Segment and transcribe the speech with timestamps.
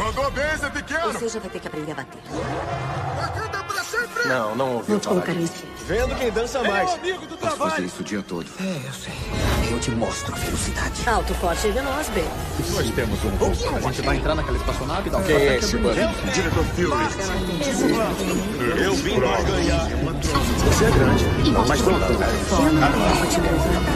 [0.00, 1.12] Mandou bem, Zé Pequeno.
[1.12, 2.22] Você já vai ter que aprender a bater.
[3.20, 4.28] Wakanda pra sempre.
[4.28, 5.64] Não, não ouvi Não te falar disso.
[5.86, 6.90] Vendo quem dança mais.
[6.94, 8.46] amigo do Posso fazer isso o dia todo.
[8.58, 9.12] É, eu sei.
[9.70, 11.06] Eu te mostro velocidade.
[11.06, 12.24] Alto, forte e veloz, bem.
[12.70, 13.52] Nós temos um voo.
[13.76, 15.76] A gente vai entrar naquela espaçonave e dar um Quem é esse?
[15.76, 16.32] Benzino.
[16.32, 16.90] Diretor Fury.
[18.82, 19.86] Eu vim para ganhar.
[20.64, 21.26] Você é grande.
[21.68, 22.06] Mas pronto.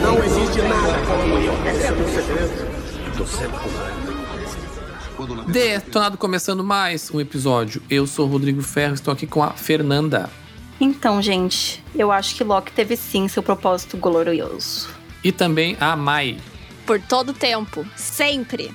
[0.03, 1.55] Não existe nada como eu.
[1.67, 2.85] Esse é o segredo.
[3.17, 4.04] Tô sempre com
[5.47, 7.81] Detonado começando mais um episódio.
[7.89, 10.29] Eu sou o Rodrigo Ferro, estou aqui com a Fernanda.
[10.81, 14.89] Então, gente, eu acho que Loki teve sim seu propósito glorioso.
[15.23, 16.39] E também a Mai.
[16.85, 17.87] Por todo tempo.
[17.97, 18.75] Sempre.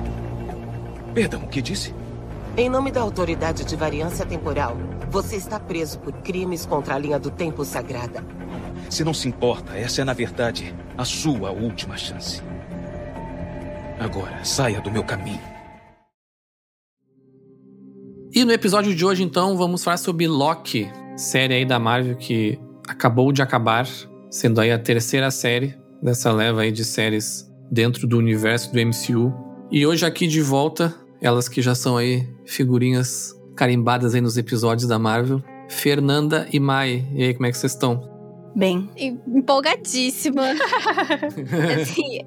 [1.13, 1.93] Perdão, o que disse?
[2.55, 4.77] Em nome da Autoridade de Variância Temporal,
[5.09, 8.23] você está preso por crimes contra a linha do tempo sagrada.
[8.89, 12.41] Se não se importa, essa é, na verdade, a sua última chance.
[13.99, 15.39] Agora, saia do meu caminho.
[18.33, 22.57] E no episódio de hoje, então, vamos falar sobre Loki, série aí da Marvel que
[22.87, 23.85] acabou de acabar,
[24.29, 29.50] sendo aí a terceira série dessa leva aí de séries dentro do universo do MCU.
[29.71, 34.85] E hoje aqui de volta, elas que já são aí figurinhas carimbadas aí nos episódios
[34.85, 37.07] da Marvel, Fernanda e Mai.
[37.13, 38.01] E aí, como é que vocês estão?
[38.53, 40.43] Bem, Empolgadíssima.
[41.81, 42.19] assim,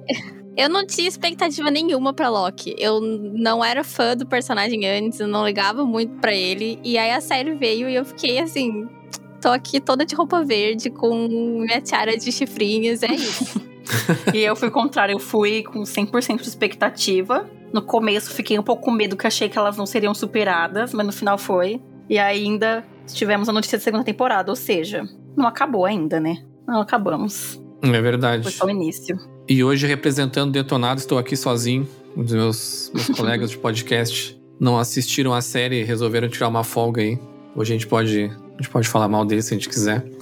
[0.57, 2.75] eu não tinha expectativa nenhuma pra Loki.
[2.79, 6.79] Eu não era fã do personagem antes, eu não ligava muito pra ele.
[6.83, 8.87] E aí a série veio e eu fiquei assim.
[9.39, 13.61] Tô aqui toda de roupa verde, com minha tiara de chifrinhos, é isso.
[14.33, 17.49] e eu fui contrário, eu fui com 100% de expectativa.
[17.73, 21.05] No começo fiquei um pouco com medo, que achei que elas não seriam superadas, mas
[21.05, 21.81] no final foi.
[22.09, 25.03] E ainda tivemos a notícia da segunda temporada, ou seja,
[25.35, 26.43] não acabou ainda, né?
[26.67, 27.59] Não acabamos.
[27.81, 28.51] É Foi verdade.
[28.51, 29.17] só o início.
[29.47, 31.87] E hoje, representando Detonado, estou aqui sozinho.
[32.15, 37.01] Os meus, meus colegas de podcast não assistiram a série e resolveram tirar uma folga
[37.01, 37.19] aí.
[37.55, 40.03] Hoje a gente pode, a gente pode falar mal deles se a gente quiser.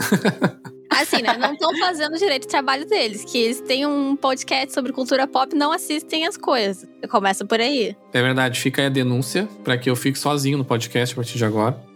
[1.13, 1.37] Assim, né?
[1.37, 3.23] Não estão fazendo direito o trabalho deles.
[3.23, 6.87] Que eles têm um podcast sobre cultura pop não assistem as coisas.
[7.09, 7.95] Começa por aí.
[8.11, 11.37] É verdade, fica aí a denúncia para que eu fique sozinho no podcast a partir
[11.37, 11.79] de agora.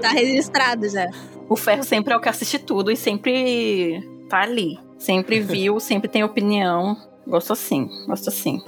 [0.00, 1.08] Tá registrado já.
[1.48, 4.78] O Ferro sempre é o que assiste tudo e sempre tá ali.
[4.98, 6.96] Sempre viu, sempre tem opinião.
[7.26, 8.60] Gosto assim, gosto assim.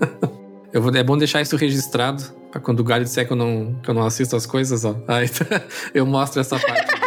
[0.72, 3.78] Eu vou, é bom deixar isso registrado para quando o Galho disser que eu não,
[3.80, 4.96] que eu não assisto as coisas, ó.
[5.06, 5.28] Aí
[5.94, 7.03] eu mostro essa parte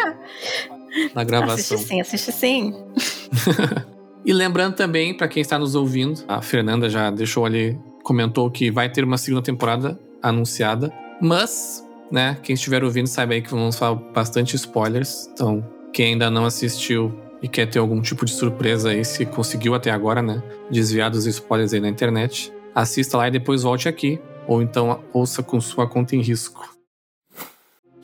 [1.14, 1.78] na gravação.
[1.78, 2.74] Assiste sim, assiste sim.
[4.28, 8.70] E lembrando também, para quem está nos ouvindo, a Fernanda já deixou ali, comentou que
[8.70, 10.92] vai ter uma segunda temporada anunciada.
[11.22, 11.82] Mas,
[12.12, 15.30] né, quem estiver ouvindo saiba aí que vamos falar bastante spoilers.
[15.32, 19.74] Então, quem ainda não assistiu e quer ter algum tipo de surpresa aí, se conseguiu
[19.74, 24.20] até agora, né, desviar dos spoilers aí na internet, assista lá e depois volte aqui.
[24.46, 26.76] Ou então ouça com sua conta em risco.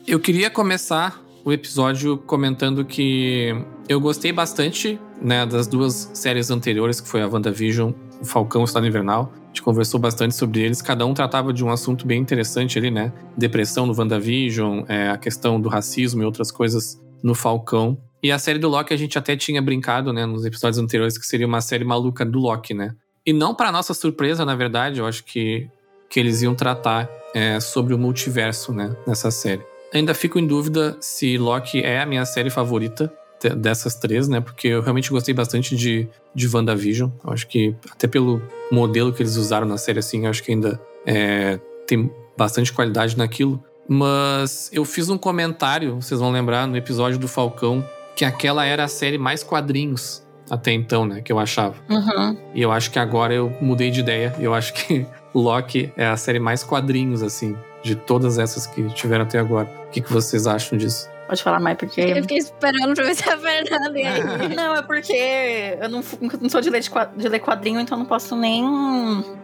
[0.06, 3.54] Eu queria começar o episódio comentando que
[3.88, 8.64] eu gostei bastante né, das duas séries anteriores, que foi a WandaVision, o Falcão e
[8.64, 9.30] o Estado Invernal.
[9.42, 12.90] A gente conversou bastante sobre eles, cada um tratava de um assunto bem interessante ali,
[12.90, 13.12] né?
[13.36, 17.98] Depressão no WandaVision, é, a questão do racismo e outras coisas no Falcão.
[18.22, 21.26] E a série do Loki a gente até tinha brincado, né, nos episódios anteriores, que
[21.26, 22.94] seria uma série maluca do Loki, né?
[23.26, 25.68] E não para nossa surpresa, na verdade, eu acho que,
[26.08, 29.62] que eles iam tratar é, sobre o multiverso, né, nessa série.
[29.94, 33.12] Ainda fico em dúvida se Loki é a minha série favorita.
[33.42, 34.40] de- dessas três, né?
[34.40, 37.10] Porque eu realmente gostei bastante de, de WandaVision.
[37.24, 38.40] Eu acho que, até pelo
[38.72, 43.16] modelo que eles usaram na série, assim, eu acho que ainda é, tem bastante qualidade
[43.18, 43.62] naquilo.
[43.86, 47.84] Mas eu fiz um comentário, vocês vão lembrar, no episódio do Falcão,
[48.16, 51.20] que aquela era a série mais quadrinhos até então, né?
[51.20, 51.74] Que eu achava.
[51.90, 52.36] Uhum.
[52.54, 54.34] E eu acho que agora eu mudei de ideia.
[54.38, 59.24] Eu acho que Loki é a série mais quadrinhos, assim, de todas essas que tiveram
[59.24, 59.70] até agora.
[59.86, 61.08] O que, que vocês acham disso?
[61.28, 62.00] Pode falar mais, porque.
[62.00, 64.48] Eu fiquei esperando pra ver se a Fernanda ia.
[64.56, 66.02] Não, é porque eu não,
[66.40, 66.82] não sou de ler,
[67.16, 68.62] de ler quadrinho, então não posso nem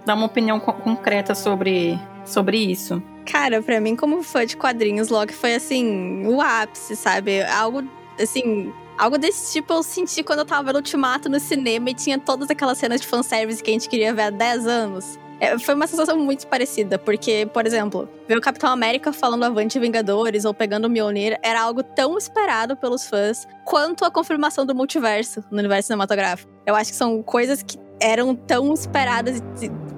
[0.04, 3.02] dar uma opinião co- concreta sobre, sobre isso.
[3.25, 7.43] Cara, pra mim, como fã de quadrinhos, Loki foi assim, o ápice, sabe?
[7.44, 7.82] Algo
[8.20, 8.72] assim.
[8.98, 12.50] Algo desse tipo eu senti quando eu tava vendo Ultimato no cinema e tinha todas
[12.50, 15.19] aquelas cenas de fanservice que a gente queria ver há 10 anos.
[15.40, 19.78] É, foi uma sensação muito parecida, porque, por exemplo, ver o Capitão América falando Avante
[19.78, 24.75] Vingadores ou pegando o Mjolnir era algo tão esperado pelos fãs quanto a confirmação do
[24.75, 26.52] multiverso no universo cinematográfico.
[26.66, 29.43] Eu acho que são coisas que eram tão esperadas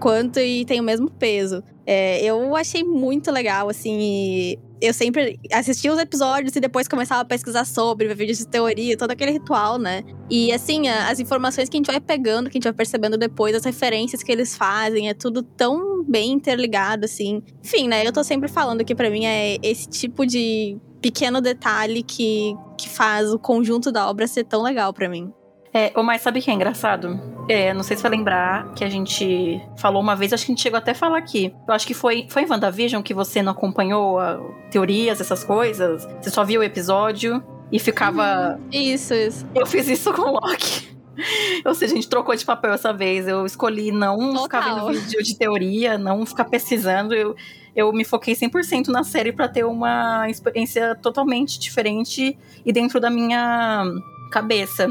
[0.00, 1.62] quanto e têm o mesmo peso.
[1.87, 7.25] É, eu achei muito legal, assim, eu sempre assistia os episódios e depois começava a
[7.25, 10.02] pesquisar sobre, ver vídeos de teoria, todo aquele ritual, né?
[10.28, 13.54] E assim, as informações que a gente vai pegando, que a gente vai percebendo depois,
[13.54, 17.43] as referências que eles fazem, é tudo tão bem interligado, assim.
[17.64, 18.05] Enfim, né?
[18.05, 22.88] Eu tô sempre falando que pra mim é esse tipo de pequeno detalhe que, que
[22.88, 25.32] faz o conjunto da obra ser tão legal pra mim.
[25.72, 27.19] É, mas sabe o que é engraçado?
[27.48, 30.54] É, não sei se vai lembrar que a gente falou uma vez, acho que a
[30.54, 31.52] gente chegou até a falar aqui.
[31.66, 34.38] Eu acho que foi, foi em WandaVision que você não acompanhou a-
[34.70, 36.06] teorias, essas coisas.
[36.20, 38.58] Você só viu o episódio e ficava.
[38.70, 39.44] Isso, isso.
[39.54, 40.92] Eu fiz isso com o Loki.
[41.66, 43.26] Ou seja, a gente trocou de papel essa vez.
[43.28, 44.42] Eu escolhi não Total.
[44.44, 47.12] ficar vendo vídeo de teoria, não ficar pesquisando.
[47.12, 47.34] Eu,
[47.76, 53.10] eu me foquei 100% na série pra ter uma experiência totalmente diferente e dentro da
[53.10, 53.84] minha
[54.30, 54.88] cabeça.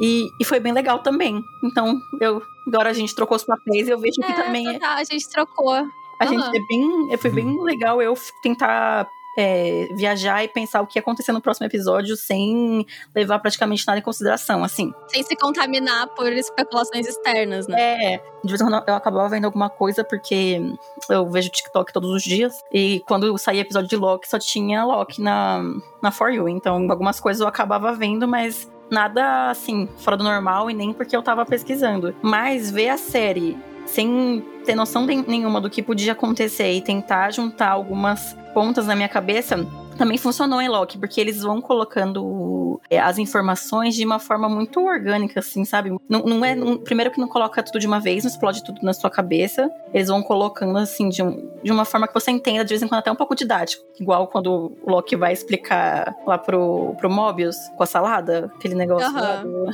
[0.00, 1.44] E, e foi bem legal também.
[1.62, 4.72] Então, eu agora a gente trocou os papéis e eu vejo que É, também é-
[4.74, 5.72] total, a gente trocou.
[5.72, 6.52] a gente Aham.
[6.54, 9.08] é bem, foi bem legal eu tentar
[9.38, 13.98] é, viajar e pensar o que ia acontecer no próximo episódio sem levar praticamente nada
[13.98, 14.92] em consideração, assim.
[15.08, 17.76] Sem se contaminar por especulações externas, né?
[18.14, 20.60] É, de vez em quando eu acabava vendo alguma coisa porque
[21.08, 25.22] eu vejo TikTok todos os dias e quando saía episódio de Loki só tinha Loki
[25.22, 25.62] na,
[26.02, 30.70] na For You, então algumas coisas eu acabava vendo, mas nada assim, fora do normal
[30.70, 32.14] e nem porque eu tava pesquisando.
[32.22, 33.56] Mas ver a série
[33.90, 39.08] sem ter noção nenhuma do que podia acontecer e tentar juntar algumas pontas na minha
[39.08, 39.66] cabeça
[39.98, 44.80] também funcionou em Loki, porque eles vão colocando é, as informações de uma forma muito
[44.82, 45.90] orgânica, assim, sabe?
[46.08, 46.54] Não, não é.
[46.54, 49.70] não- primeiro que não coloca tudo de uma vez, não explode tudo na sua cabeça.
[49.92, 52.88] Eles vão colocando, assim, de, um- de uma forma que você entenda, de vez em
[52.88, 53.84] quando até um pouco didático.
[54.00, 59.12] Igual quando o Loki vai explicar lá pro, pro Mobius com a salada, aquele negócio
[59.12, 59.42] lá Aham.
[59.42, 59.70] do-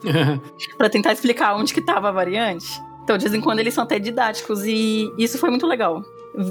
[0.78, 2.80] pra tentar explicar onde que tava a variante.
[3.10, 6.04] Então, de vez em quando eles são até didáticos e isso foi muito legal.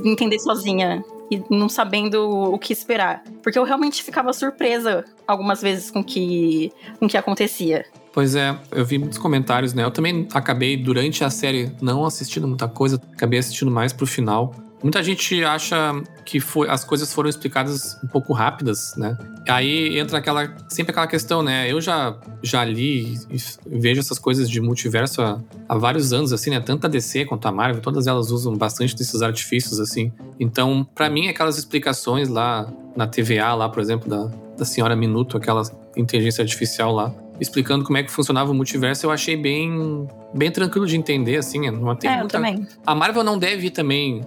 [0.03, 1.01] Entender sozinha
[1.31, 3.23] e não sabendo o que esperar.
[3.41, 6.69] Porque eu realmente ficava surpresa algumas vezes com que,
[6.99, 7.85] o que acontecia.
[8.11, 9.85] Pois é, eu vi muitos comentários, né?
[9.85, 14.53] Eu também acabei, durante a série, não assistindo muita coisa, acabei assistindo mais pro final.
[14.81, 19.17] Muita gente acha que foi, as coisas foram explicadas um pouco rápidas, né?
[19.47, 21.69] Aí entra aquela, sempre aquela questão, né?
[21.69, 26.49] Eu já, já li e vejo essas coisas de multiverso há, há vários anos, assim,
[26.49, 26.59] né?
[26.61, 30.13] Tanto a DC quanto a Marvel, todas elas usam bastante desses artifícios, assim.
[30.39, 35.35] Então, pra mim, aquelas explicações lá na TVA, lá, por exemplo, da, da Senhora Minuto,
[35.35, 35.63] aquela
[35.99, 40.85] inteligência artificial lá, explicando como é que funcionava o multiverso, eu achei bem, bem tranquilo
[40.85, 41.69] de entender, assim.
[41.71, 42.67] Não tem é, eu muita- também.
[42.85, 44.21] a Marvel não deve também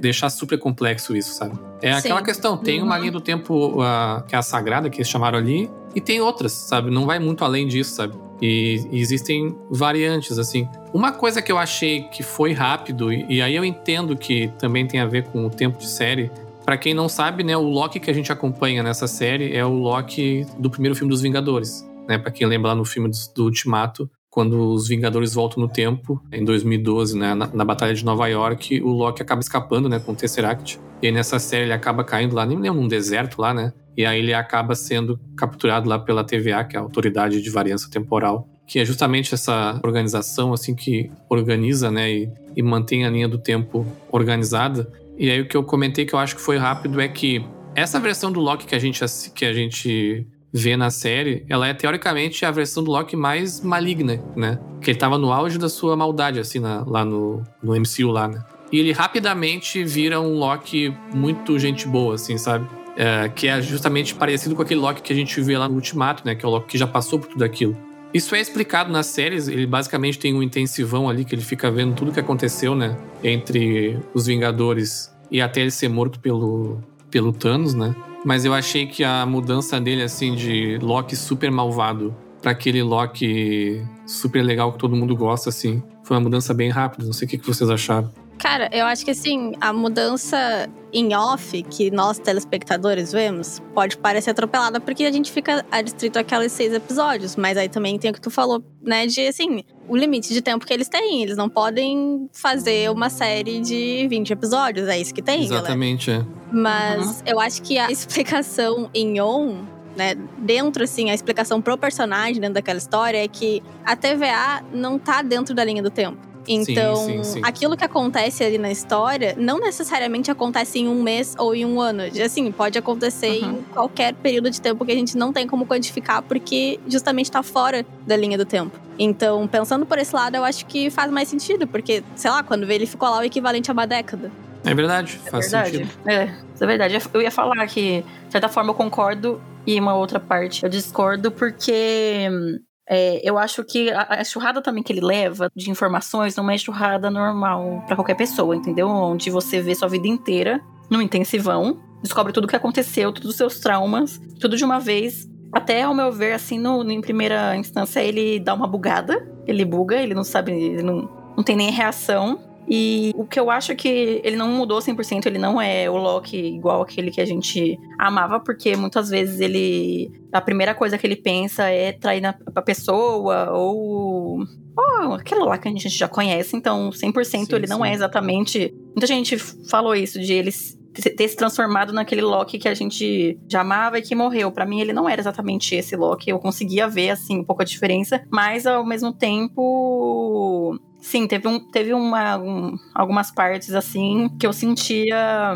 [0.00, 1.56] deixar super complexo isso, sabe?
[1.82, 2.24] É aquela Sim.
[2.24, 3.00] questão, tem uma Uhum.
[3.00, 6.52] linha do tempo ah, que é a sagrada, que eles chamaram ali, e tem outras,
[6.52, 6.90] sabe?
[6.90, 8.14] Não vai muito além disso, sabe?
[8.42, 10.66] E, e existem variantes, assim.
[10.94, 14.86] Uma coisa que eu achei que foi rápido, e, e aí eu entendo que também
[14.86, 16.30] tem a ver com o tempo de série.
[16.70, 19.72] Pra quem não sabe, né, o Loki que a gente acompanha nessa série é o
[19.72, 22.16] Loki do primeiro filme dos Vingadores, né?
[22.16, 26.44] Pra quem lembra lá no filme do, Ultimato, quando os Vingadores voltam no tempo, em
[26.44, 30.14] 2012, né, na, na Batalha de Nova York, o Loki acaba escapando, né, com o
[30.14, 30.78] Tesseract.
[31.02, 33.72] E aí nessa série ele acaba caindo lá, nem lembro, num deserto lá, né?
[33.96, 37.90] E aí ele acaba sendo capturado lá pela TVA, que é a Autoridade de Variância
[37.90, 43.26] Temporal, que é justamente essa organização, assim, que organiza, né, e, e mantém a linha
[43.26, 44.88] do tempo organizada.
[45.20, 47.44] E aí o que eu comentei que eu acho que foi rápido é que
[47.76, 51.74] essa versão do Loki que a gente, que a gente vê na série, ela é
[51.74, 54.58] teoricamente a versão do Loki mais maligna, né?
[54.80, 58.26] Que ele tava no auge da sua maldade, assim, na- lá no, no MCU lá,
[58.26, 58.42] né?
[58.72, 62.66] E ele rapidamente vira um Loki muito gente boa, assim, sabe?
[62.96, 66.22] é, que é justamente parecido com aquele Loki que a gente vê lá no Ultimato,
[66.26, 66.34] né?
[66.34, 67.74] Que é o Loki que já passou por tudo aquilo.
[68.12, 71.94] Isso é explicado nas séries, ele basicamente tem um intensivão ali que ele fica vendo
[71.94, 72.96] tudo que aconteceu, né?
[73.22, 77.94] Entre os Vingadores e até ele ser morto pelo, pelo Thanos, né?
[78.24, 83.82] Mas eu achei que a mudança dele, assim, de Loki super malvado para aquele Loki
[84.06, 87.04] super legal que todo mundo gosta, assim, foi uma mudança bem rápida.
[87.04, 88.10] Não sei o que vocês acharam.
[88.40, 94.30] Cara, eu acho que assim, a mudança em off que nós telespectadores vemos pode parecer
[94.30, 98.20] atropelada porque a gente fica adstrito àqueles seis episódios, mas aí também tem o que
[98.20, 101.22] tu falou, né, de assim, o limite de tempo que eles têm.
[101.22, 106.26] Eles não podem fazer uma série de 20 episódios, é isso que tem, Exatamente, galera.
[106.26, 106.50] é.
[106.52, 107.22] Mas Uhum.
[107.26, 109.64] eu acho que a explicação em on
[109.96, 114.98] né, dentro, assim, a explicação pro personagem dentro daquela história é que a TVA não
[114.98, 116.29] tá dentro da linha do tempo.
[116.48, 117.40] Então, sim, sim.
[117.44, 121.80] aquilo que acontece ali na história não necessariamente acontece em um mês ou em um
[121.80, 122.02] ano.
[122.24, 123.50] Assim, pode acontecer Uhum.
[123.58, 127.42] em qualquer período de tempo que a gente não tem como quantificar, porque justamente tá
[127.42, 128.76] fora da linha do tempo.
[128.98, 132.66] Então, pensando por esse lado, eu acho que faz mais sentido, porque, sei lá, quando
[132.66, 134.30] vê ele ficou lá o equivalente a uma década.
[134.64, 135.76] É verdade, faz verdade.
[135.78, 135.90] sentido.
[136.06, 136.98] É, isso é verdade.
[137.14, 141.30] Eu ia falar que, de certa forma, eu concordo e uma outra parte eu discordo,
[141.30, 142.58] porque hum,
[142.92, 146.58] é, eu acho que a, a churrada também que ele leva de informações não é
[146.58, 148.88] churrada normal pra qualquer pessoa, entendeu?
[148.88, 153.36] Onde você vê sua vida inteira no intensivão, descobre tudo o que aconteceu, todos os
[153.36, 155.30] seus traumas, tudo de uma vez.
[155.52, 159.24] Até, ao meu ver, assim, no, em primeira instância, ele dá uma bugada.
[159.46, 162.40] Ele buga, ele não sabe, ele não, não tem nem reação.
[162.68, 165.96] E o que eu acho é que ele não mudou 100%, ele não é o
[165.96, 170.10] Loki igual aquele que a gente amava, porque muitas vezes ele.
[170.32, 174.44] A primeira coisa que ele pensa é trair na, a pessoa, ou.
[174.76, 177.88] Ou aquilo lá que a gente já conhece, então 100% Sim, ele não sim.
[177.88, 178.72] é exatamente.
[178.94, 180.52] Muita gente falou isso, de ele
[180.92, 184.50] ter se transformado naquele Loki que a gente já amava e que morreu.
[184.50, 186.30] Pra mim, ele não era exatamente esse Loki.
[186.30, 190.78] Eu conseguia ver, assim, um pouco a diferença, mas ao mesmo tempo.
[191.00, 195.54] Sim, teve, um, teve uma, um- algumas partes, assim, que eu sentia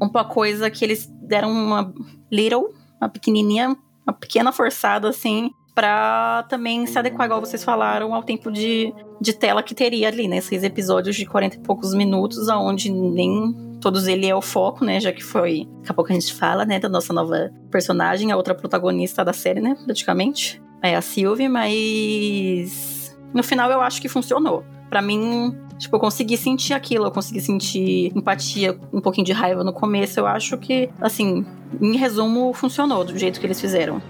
[0.00, 1.92] uma coisa que eles deram uma
[2.30, 2.68] little,
[3.00, 3.76] uma pequenininha,
[4.06, 9.32] uma pequena forçada, assim, pra também se adequar, igual vocês falaram, ao tempo de, de
[9.32, 10.36] tela que teria ali, né?
[10.38, 15.00] Esses episódios de 40 e poucos minutos, aonde nem todos ele é o foco, né?
[15.00, 15.68] Já que foi.
[15.80, 16.78] Daqui a pouco a gente fala, né?
[16.78, 19.76] Da nossa nova personagem, a outra protagonista da série, né?
[19.84, 20.62] Praticamente.
[20.82, 23.18] É a Sylvie, mas.
[23.34, 24.64] No final eu acho que funcionou.
[24.88, 29.64] Pra mim, tipo, eu consegui sentir aquilo, eu consegui sentir empatia, um pouquinho de raiva
[29.64, 30.20] no começo.
[30.20, 31.44] Eu acho que, assim,
[31.80, 34.00] em resumo, funcionou do jeito que eles fizeram.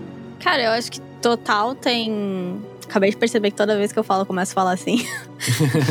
[0.41, 2.61] Cara, eu acho que total tem.
[2.85, 5.05] Acabei de perceber que toda vez que eu falo, eu começo a falar assim.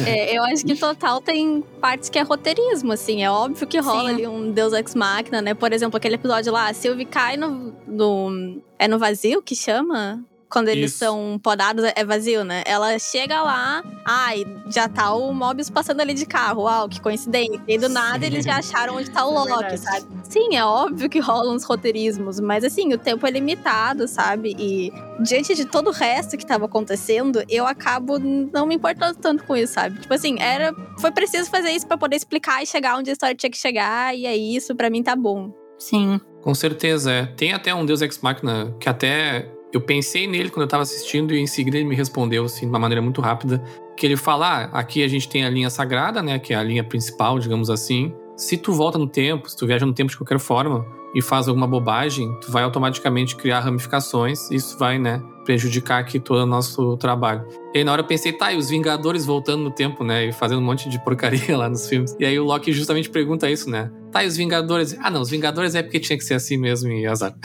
[0.07, 3.23] É, eu acho que total tem partes que é roteirismo, assim.
[3.23, 4.15] É óbvio que rola Sim.
[4.15, 5.53] ali um Deus Ex Machina, né?
[5.53, 8.61] Por exemplo, aquele episódio lá, a Sylvie cai no, no.
[8.79, 10.23] É no vazio que chama?
[10.49, 10.99] Quando eles Isso.
[10.99, 12.63] são podados, é vazio, né?
[12.65, 16.63] Ela chega lá, ai, já tá o Mobius passando ali de carro.
[16.63, 17.61] Uau, que coincidência.
[17.67, 19.81] E do nada eles já acharam onde tá o é Loki, verdade.
[19.81, 20.05] sabe?
[20.23, 24.55] Sim, é óbvio que rolam uns roteirismos, mas assim, o tempo é limitado, sabe?
[24.57, 24.91] E
[25.23, 29.55] diante de todo o resto que tava acontecendo, eu acabo não me importando tanto com
[29.55, 29.99] isso, sabe?
[29.99, 30.73] Tipo assim, era.
[30.99, 34.15] Foi preciso fazer isso pra poder explicar e chegar onde a história tinha que chegar,
[34.15, 35.51] e é isso, pra mim tá bom.
[35.77, 36.19] Sim.
[36.41, 37.25] Com certeza, é.
[37.25, 41.33] Tem até um Deus Ex Machina que até eu pensei nele quando eu tava assistindo
[41.33, 43.61] e em seguida ele me respondeu assim de uma maneira muito rápida,
[43.97, 46.63] que ele fala: ah, aqui a gente tem a linha sagrada, né, que é a
[46.63, 48.13] linha principal, digamos assim.
[48.37, 51.47] Se tu volta no tempo, se tu viaja no tempo de qualquer forma e faz
[51.47, 56.97] alguma bobagem, tu vai automaticamente criar ramificações, isso vai, né, prejudicar aqui todo o nosso
[56.97, 57.45] trabalho.
[57.73, 60.33] E aí na hora eu pensei, tá, e os Vingadores voltando no tempo, né, e
[60.33, 62.13] fazendo um monte de porcaria lá nos filmes.
[62.19, 63.89] E aí o Loki justamente pergunta isso, né?
[64.15, 64.95] Tá, e os Vingadores?
[65.01, 67.35] Ah, não, os Vingadores é porque tinha que ser assim mesmo e azar.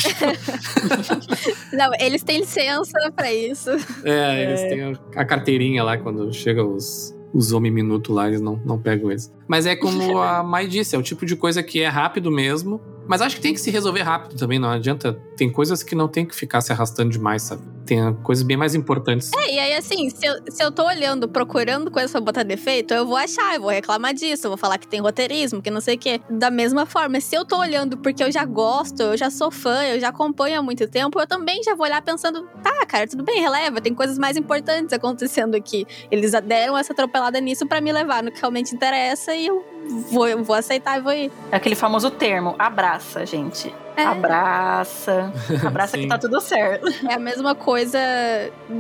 [1.75, 3.71] Não, eles têm licença pra isso.
[4.05, 8.55] É, eles têm a carteirinha lá quando chega os, os homem minuto lá, eles não,
[8.65, 9.35] não pegam eles.
[9.49, 12.81] Mas é como a Mai disse, é o tipo de coisa que é rápido mesmo.
[13.11, 15.15] Mas acho que tem que se resolver rápido também, não adianta.
[15.37, 17.61] Tem coisas que não tem que ficar se arrastando demais, sabe?
[17.85, 19.33] Tem coisas bem mais importantes.
[19.37, 22.95] É, e aí assim, se eu, se eu tô olhando, procurando coisas pra botar defeito,
[22.95, 25.81] eu vou achar, eu vou reclamar disso, eu vou falar que tem roteirismo, que não
[25.81, 26.21] sei o quê.
[26.31, 29.83] Da mesma forma, se eu tô olhando porque eu já gosto, eu já sou fã,
[29.87, 33.25] eu já acompanho há muito tempo, eu também já vou olhar pensando, tá, cara, tudo
[33.25, 35.85] bem, releva, tem coisas mais importantes acontecendo aqui.
[36.13, 39.65] Eles deram essa atropelada nisso pra me levar no que realmente interessa e eu
[40.13, 41.33] vou, eu vou aceitar e vou ir.
[41.51, 42.55] É aquele famoso termo,
[43.01, 43.75] abraça, gente.
[43.97, 44.05] É.
[44.05, 45.33] Abraça.
[45.67, 46.87] Abraça que tá tudo certo.
[47.09, 47.99] É a mesma coisa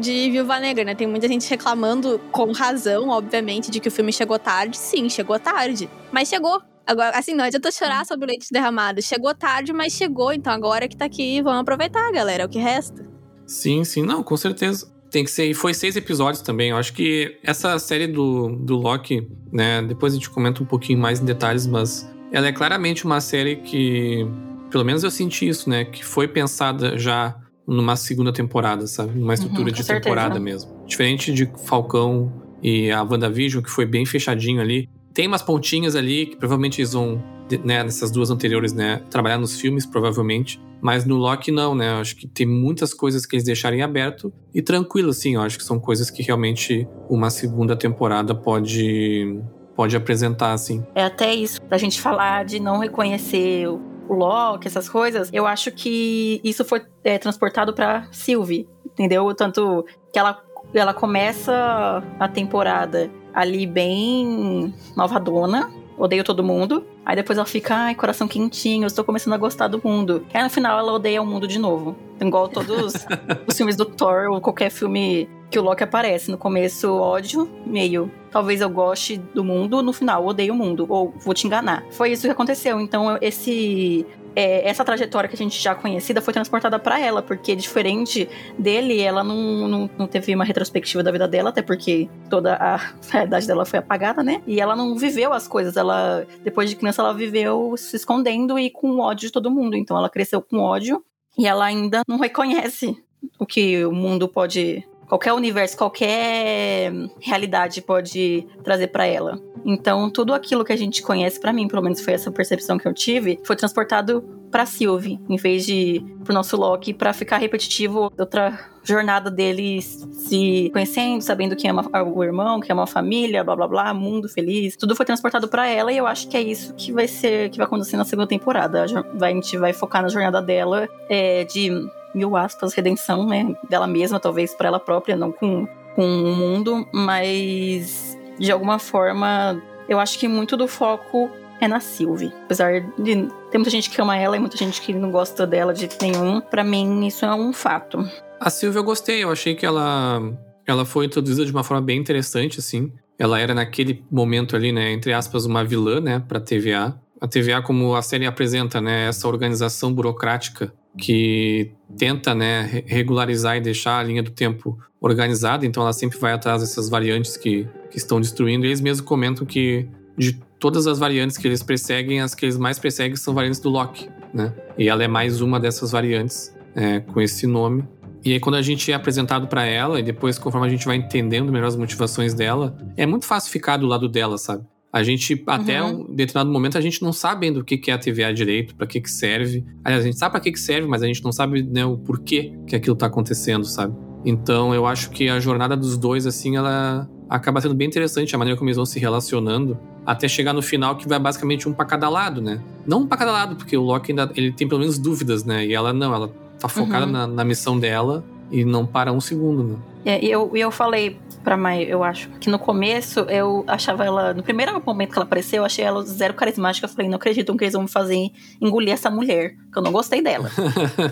[0.01, 0.95] de Viúva Negra, né?
[0.95, 4.77] Tem muita gente reclamando, com razão, obviamente, de que o filme chegou tarde.
[4.77, 5.89] Sim, chegou tarde.
[6.13, 6.63] Mas chegou.
[6.87, 9.01] Agora, assim, não adianta chorar sobre o leite derramado.
[9.01, 12.59] Chegou tarde, mas chegou, então agora que tá aqui, vamos aproveitar, galera, é o que
[12.59, 13.07] resta.
[13.47, 14.91] Sim, sim, não, com certeza.
[15.11, 15.47] Tem que ser.
[15.47, 16.71] E foi seis episódios também.
[16.71, 19.83] Eu acho que essa série do, do Loki, né?
[19.83, 23.57] Depois a gente comenta um pouquinho mais em detalhes, mas ela é claramente uma série
[23.57, 24.27] que.
[24.71, 25.85] Pelo menos eu senti isso, né?
[25.85, 29.19] Que foi pensada já numa segunda temporada, sabe?
[29.19, 30.01] Numa estrutura Uhum, de certeza.
[30.01, 30.71] temporada mesmo.
[30.87, 32.33] Diferente de Falcão
[32.63, 34.89] e a WandaVision, que foi bem fechadinho ali.
[35.13, 37.23] Tem umas pontinhas ali que provavelmente eles vão,
[37.65, 40.61] né, nessas duas anteriores, né, trabalhar nos filmes, provavelmente.
[40.81, 41.91] Mas no Loki, não, né?
[41.93, 45.35] Eu acho que tem muitas coisas que eles deixarem aberto e tranquilo, assim.
[45.35, 49.37] Eu acho que são coisas que realmente uma segunda temporada pode,
[49.81, 50.85] pode apresentar, assim.
[50.95, 55.73] É até isso, pra gente falar de não reconhecer o Loki, essas coisas, eu acho
[55.73, 59.35] que isso foi é, transportado pra Sylvie, entendeu?
[59.35, 60.39] Tanto que ela,
[60.75, 66.85] ela começa a temporada ali bem malvadona, odeio todo mundo.
[67.03, 70.27] Aí depois ela fica, ai, coração quentinho, eu estou começando a gostar do mundo.
[70.35, 71.97] Aí no final ela odeia o mundo de novo.
[72.21, 72.93] Igual todos
[73.49, 76.31] os filmes do Thor ou qualquer filme que o Loki aparece.
[76.31, 78.11] No começo, ódio, meio.
[78.31, 80.87] Talvez eu goste do mundo, no final, odeio o mundo.
[80.89, 81.85] Ou vou te enganar.
[81.91, 82.81] Foi isso que aconteceu.
[82.81, 84.07] Então, esse.
[84.37, 89.01] é, essa trajetória que a gente já conhecida foi transportada pra ela, porque diferente dele,
[89.01, 92.77] ela não, não, não teve uma retrospectiva da vida dela, até porque toda a
[93.11, 94.41] realidade dela foi apagada, né?
[94.47, 95.77] E ela não viveu as coisas.
[95.77, 99.77] Ela, depois de criança, ela viveu se escondendo e com ódio de todo mundo.
[99.77, 101.05] Então, ela cresceu com ódio
[101.37, 102.97] e ela ainda não reconhece
[103.39, 104.87] o que o mundo pode.
[105.11, 109.43] Qualquer universo, qualquer realidade pode trazer pra ela.
[109.65, 112.87] Então, tudo aquilo que a gente conhece, pra mim, pelo menos foi essa percepção que
[112.87, 118.13] eu tive, foi transportado pra Sylvie, em vez de pro nosso Loki, pra ficar repetitivo
[118.17, 123.57] outra jornada dele se conhecendo, sabendo que ama o irmão, que ama a família, blá
[123.57, 124.77] blá blá, mundo feliz.
[124.77, 127.59] Tudo foi transportado pra ela e eu acho que é isso que vai ser, que
[127.59, 128.85] vai acontecer na segunda temporada.
[128.85, 131.71] A gente vai focar na jornada dela é, de
[132.15, 133.55] mil aspas, redenção, né?
[133.69, 139.61] Dela mesma, talvez pra ela própria, não com, com o mundo, mas de alguma forma
[139.89, 141.31] eu acho que muito do foco
[141.61, 142.33] é na Sylvie.
[142.45, 145.75] Apesar de ter muita gente que ama ela e muita gente que não gosta dela
[145.75, 148.09] de nenhum, pra mim isso é um fato.
[148.41, 150.23] A Silvia eu gostei, eu achei que ela,
[150.67, 152.93] ela foi introduzida de uma forma bem interessante, assim.
[153.19, 156.99] Ela era naquele momento ali, né, entre aspas, uma vilã, né, pra TVA.
[157.21, 163.57] A TVA, como a série apresenta, né, essa organização burocrática que tenta, né, re- regularizar
[163.57, 167.67] e deixar a linha do tempo organizada, então ela sempre vai atrás dessas variantes que,
[167.91, 168.67] que estão destruindo.
[168.67, 172.59] E eles mesmos comentam que de todas as variantes que eles perseguem, as que eles
[172.59, 174.53] mais perseguem são variantes do Loki, né?
[174.77, 177.85] E ela é mais uma dessas variantes é, com esse nome.
[178.23, 180.97] E aí, quando a gente é apresentado pra ela, e depois, conforme a gente vai
[180.97, 184.63] entendendo melhor as motivações dela, é muito fácil ficar do lado dela, sabe?
[184.93, 186.01] A gente, até Uhum.
[186.11, 188.87] um determinado momento, a gente não sabe ainda o que é a TVA direito, pra
[188.87, 189.65] que que serve.
[189.85, 191.97] Aliás, a gente sabe pra que que serve, mas a gente não sabe né, o
[191.97, 193.95] porquê que aquilo tá acontecendo, sabe?
[194.25, 198.39] Então, eu acho que a jornada dos dois, assim, ela acaba sendo bem interessante, a
[198.39, 201.85] maneira como eles vão se relacionando, até chegar no final que vai basicamente um pra
[201.85, 202.61] cada lado, né?
[202.85, 205.65] Não um pra cada lado, porque o Loki ainda ele tem pelo menos dúvidas, né?
[205.65, 207.13] E ela não, ela tá focada Uhum.
[207.13, 209.77] na, na missão dela e não para um segundo, né?
[210.05, 214.35] É, eu, e eu falei pra Mai, eu acho, que no começo eu achava ela.
[214.35, 216.87] No primeiro momento que ela apareceu, eu achei ela zero carismática.
[216.87, 219.93] Eu falei, não acredito que eles vão me fazer engolir essa mulher, que eu não
[219.93, 220.51] gostei dela.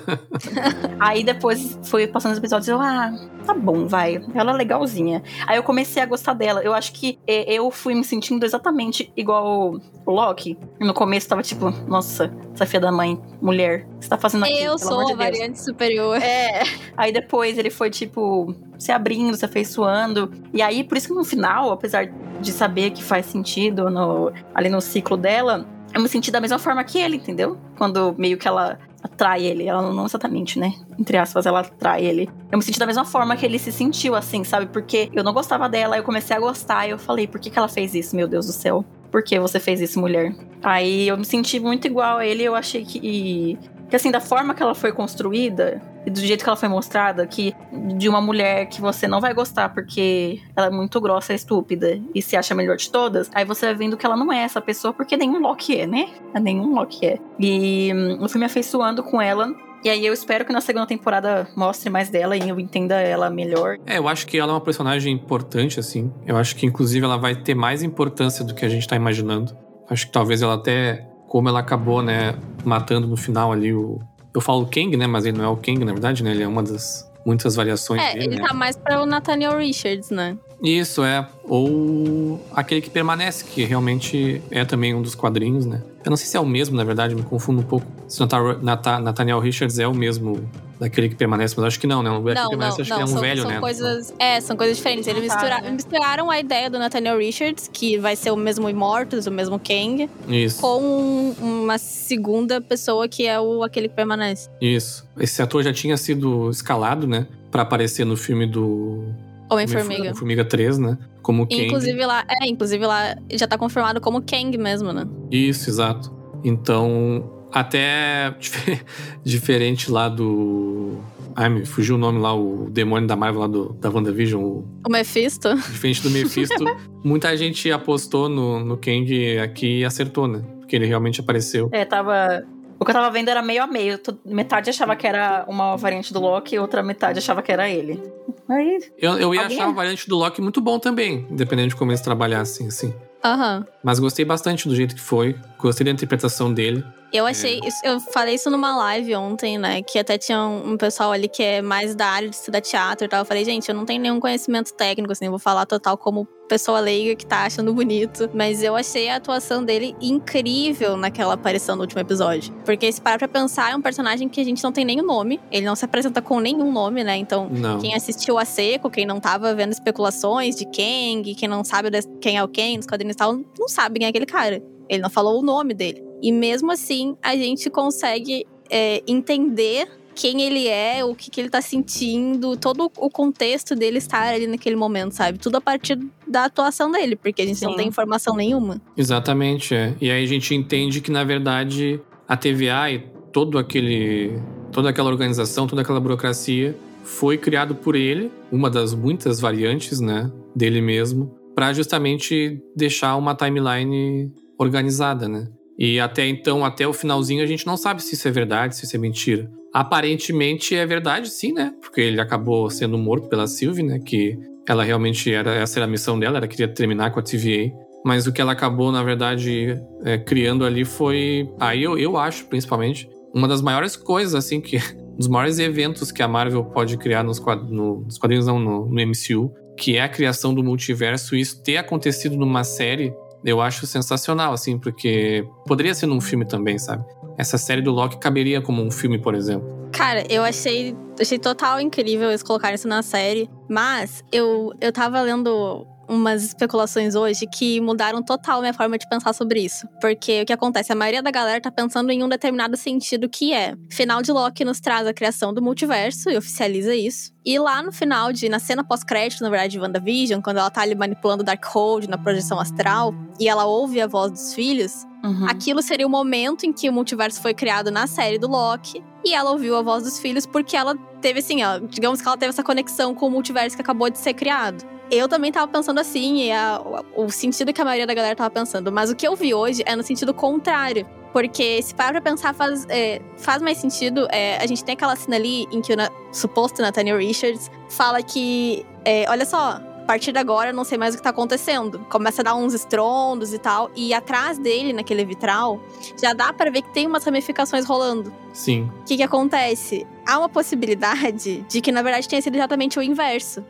[1.01, 3.13] Aí depois foi passando os episódios, eu, ah,
[3.45, 4.21] tá bom, vai.
[4.35, 5.23] Ela é legalzinha.
[5.47, 6.61] Aí eu comecei a gostar dela.
[6.63, 9.75] Eu acho que eu fui me sentindo exatamente igual
[10.07, 10.59] o Loki.
[10.81, 14.45] No começo tava tipo, nossa, essa filha da mãe, mulher, o que você tá fazendo
[14.45, 14.55] aqui?
[14.55, 15.19] Eu Pelo sou amor a de Deus.
[15.31, 16.23] variante superior.
[16.23, 16.63] É.
[16.97, 20.31] Aí depois ele foi, tipo, se abrindo, se afeiçoando.
[20.53, 22.07] E aí, por isso que no final, apesar
[22.41, 26.59] de saber que faz sentido no- ali no ciclo dela, eu me senti da mesma
[26.59, 27.59] forma que ele, entendeu?
[27.77, 29.67] Quando meio que ela atrai ele.
[29.67, 30.73] Ela não exatamente, né?
[30.99, 32.29] Entre aspas, ela atrai ele.
[32.53, 34.67] Eu me senti da mesma forma que ele se sentiu, assim, sabe?
[34.67, 36.87] Porque eu não gostava dela, eu comecei a gostar.
[36.87, 38.85] E eu falei, por que, que ela fez isso, meu Deus do céu?
[39.11, 40.35] Por que você fez isso, mulher?
[40.63, 42.43] Aí eu me senti muito igual a ele.
[42.43, 43.59] Eu achei que.
[43.89, 47.27] Que assim, da forma que ela foi construída e do jeito que ela foi mostrada,
[47.27, 47.55] que
[47.97, 52.23] de uma mulher que você não vai gostar porque ela é muito grossa estúpida e
[52.23, 54.93] se acha melhor de todas, aí você vai vendo que ela não é essa pessoa
[54.93, 56.09] porque nenhum Loki é, né?
[56.41, 57.19] Nenhum Loki é.
[57.39, 59.55] E hum, eu fui me afeiçoando com ela.
[59.85, 63.31] E aí eu espero que na segunda temporada mostre mais dela e eu entenda ela
[63.31, 63.77] melhor.
[63.87, 66.13] É, eu acho que ela é uma personagem importante, assim.
[66.27, 69.57] Eu acho que, inclusive, ela vai ter mais importância do que a gente tá imaginando.
[69.89, 74.01] Acho que talvez ela até, como ela acabou, né, matando no final ali o.
[74.35, 75.07] Eu falo Kang, né?
[75.07, 76.31] Mas ele não é o Kang, na verdade, né?
[76.31, 78.47] Ele é uma das muitas variações É, dele, ele né?
[78.49, 80.37] tá mais pra o Nathaniel Richards, né?
[80.63, 81.27] Isso, é.
[81.45, 85.83] Ou aquele que permanece, que realmente é também um dos quadrinhos, né?
[86.05, 87.87] Eu não sei se é o mesmo, na verdade, me confundo um pouco.
[88.09, 88.21] Se
[88.63, 90.49] Natha- Nathaniel Richards é o mesmo
[90.81, 92.11] daquele que permanece, mas acho que não, né?
[92.11, 92.97] O que não, não, permanece acho não.
[92.97, 93.61] que é um são, velho, são né?
[93.61, 94.15] coisas.
[94.19, 95.07] É, são coisas diferentes.
[95.07, 95.71] Eles Não mistura- né?
[95.71, 100.09] misturaram a ideia do Nathaniel Richards, que vai ser o mesmo Immortus, o mesmo Kang,
[100.29, 100.61] Isso.
[100.61, 104.49] com um- uma segunda pessoa que é o aquele que permanece.
[104.61, 105.07] Isso.
[105.19, 107.27] Esse ator já tinha sido escalado, né?
[107.51, 109.05] Pra aparecer no filme do.
[109.51, 110.15] Homem-Formiga.
[110.15, 110.99] Formiga 3, né?
[111.23, 111.67] Como Kang.
[111.67, 115.07] Inclusive lá, é, inclusive lá já tá confirmado como Kang mesmo, né?
[115.31, 116.13] Isso, exato.
[116.45, 118.83] Então, até dif-
[119.25, 120.99] diferente lá do.
[121.37, 124.65] Ai, me fugiu o nome lá, o demônio da Marvel lá do, da WandaVision, o
[124.87, 125.55] O Mephisto.
[125.71, 126.65] Diferente do Mephisto,
[127.05, 130.43] muita gente apostou no, no Kang aqui e acertou, né?
[130.59, 131.69] Porque ele realmente apareceu.
[131.73, 132.45] É, tava.
[132.81, 133.99] O que eu tava vendo era meio a meio.
[134.25, 138.01] Metade achava que era uma variante do Loki e outra metade achava que era ele.
[138.49, 139.71] Aí, Eu, eu ia Alguém achar é?
[139.71, 142.95] a variante do Loki muito bom também, independente de como eles trabalhassem, assim.
[143.25, 143.67] Aham.
[143.83, 146.85] Mas gostei bastante do jeito que foi, gostei da interpretação dele.
[147.13, 147.59] Eu achei.
[147.65, 149.83] isso- Eu falei isso numa live ontem, né?
[149.83, 153.07] Que até tinha um, um pessoal ali que é mais da área de estudar teatro
[153.07, 153.21] e tal.
[153.21, 156.29] Eu falei, gente, eu não tenho nenhum conhecimento técnico, assim, eu vou falar total como
[156.49, 158.29] pessoa leiga que tá achando bonito.
[158.35, 162.53] Mas eu achei a atuação dele incrível naquela aparição no último episódio.
[162.65, 165.41] Porque se parar pra pensar, é um personagem que a gente não tem nenhum nome.
[165.53, 167.17] Ele não se apresenta com nenhum nome, né?
[167.17, 167.49] Então.
[167.51, 167.79] Não.
[167.79, 172.37] Quem assistiu a seco, quem não tava vendo especulações de Kang, quem não sabe quem
[172.37, 174.63] é o Kang nos quadrinhos e tal, não sabe quem é aquele cara.
[174.89, 176.03] Ele não falou o nome dele.
[176.23, 181.49] E mesmo assim, a gente consegue é, entender quem ele é, o que, que ele
[181.49, 185.39] tá sentindo, todo o contexto dele estar ali naquele momento, sabe?
[185.39, 187.77] Tudo a partir da atuação dele, porque a gente não Sim.
[187.77, 188.83] tem informação nenhuma.
[188.97, 189.95] Exatamente, é.
[190.01, 192.99] E aí a gente entende que, na verdade, a TVA e
[193.33, 194.43] todo aquele.
[194.73, 200.33] toda aquela organização, toda aquela burocracia foi criado por ele, uma das muitas variantes, né,
[200.55, 205.47] dele mesmo, para justamente deixar uma timeline organizada, né?
[205.79, 208.85] E até então, até o finalzinho, a gente não sabe se isso é verdade, se
[208.85, 209.49] isso é mentira.
[209.73, 211.73] Aparentemente é verdade, sim, né?
[211.81, 213.99] Porque ele acabou sendo morto pela Sylvie, né?
[213.99, 214.37] Que
[214.69, 217.73] ela realmente era essa era a missão dela, ela queria terminar com a TVA.
[218.05, 221.49] Mas o que ela acabou, na verdade, é, criando ali foi.
[221.59, 224.77] Aí eu, eu acho, principalmente, uma das maiores coisas, assim, que.
[224.77, 228.59] Um dos maiores eventos que a Marvel pode criar nos, quad- no- nos quadrinhos, não,
[228.61, 233.13] no, no MCU, que é a criação do multiverso, e isso ter acontecido numa série,
[233.45, 237.05] eu acho sensacional, assim, porque poderia ser num filme também, sabe?
[237.39, 239.89] Essa série do Loki caberia como um filme, por exemplo.
[239.93, 243.49] Cara, eu achei, achei total incrível eles colocarem isso na série.
[243.69, 249.35] Mas eu, eu tava lendo umas especulações hoje que mudaram total minha forma de pensar
[249.35, 249.87] sobre isso.
[250.01, 250.91] Porque o que acontece?
[250.91, 253.75] A maioria da galera tá pensando em um determinado sentido que é.
[253.91, 257.31] Final de Loki nos traz a criação do multiverso e oficializa isso.
[257.45, 260.81] E lá no final de, na cena pós-crédito, na verdade, de WandaVision, quando ela tá
[260.81, 265.47] ali manipulando o Darkhold na projeção astral e ela ouve a voz dos filhos, uhum.
[265.49, 269.03] Aquilo seria o momento em que o multiverso foi criado na série do Loki.
[269.25, 272.37] E ela ouviu a voz dos filhos porque ela teve, assim, ó, digamos que ela
[272.37, 274.85] teve essa conexão com o multiverso que acabou de ser criado.
[275.11, 276.81] Eu também tava pensando assim, e a-
[277.17, 278.93] o, sentido que a maioria da galera tava pensando.
[278.93, 281.07] Mas o que eu vi hoje é no sentido contrário.
[281.33, 284.27] Porque se parar pra pensar, faz, é, faz mais sentido.
[284.31, 288.23] é, a gente tem aquela cena ali em que o na- suposto Nathaniel Richards fala
[288.23, 288.85] que.
[289.05, 291.99] é, olha só, partir de agora eu não sei mais o que tá acontecendo.
[292.09, 293.91] Começa a dar uns estrondos e tal.
[293.95, 295.79] E atrás dele, naquele vitral,
[296.19, 298.33] já dá pra ver que tem umas ramificações rolando.
[298.55, 298.91] Sim.
[299.01, 300.07] O que, que acontece?
[300.27, 303.63] Há uma possibilidade de que, na verdade, tenha sido exatamente o inverso.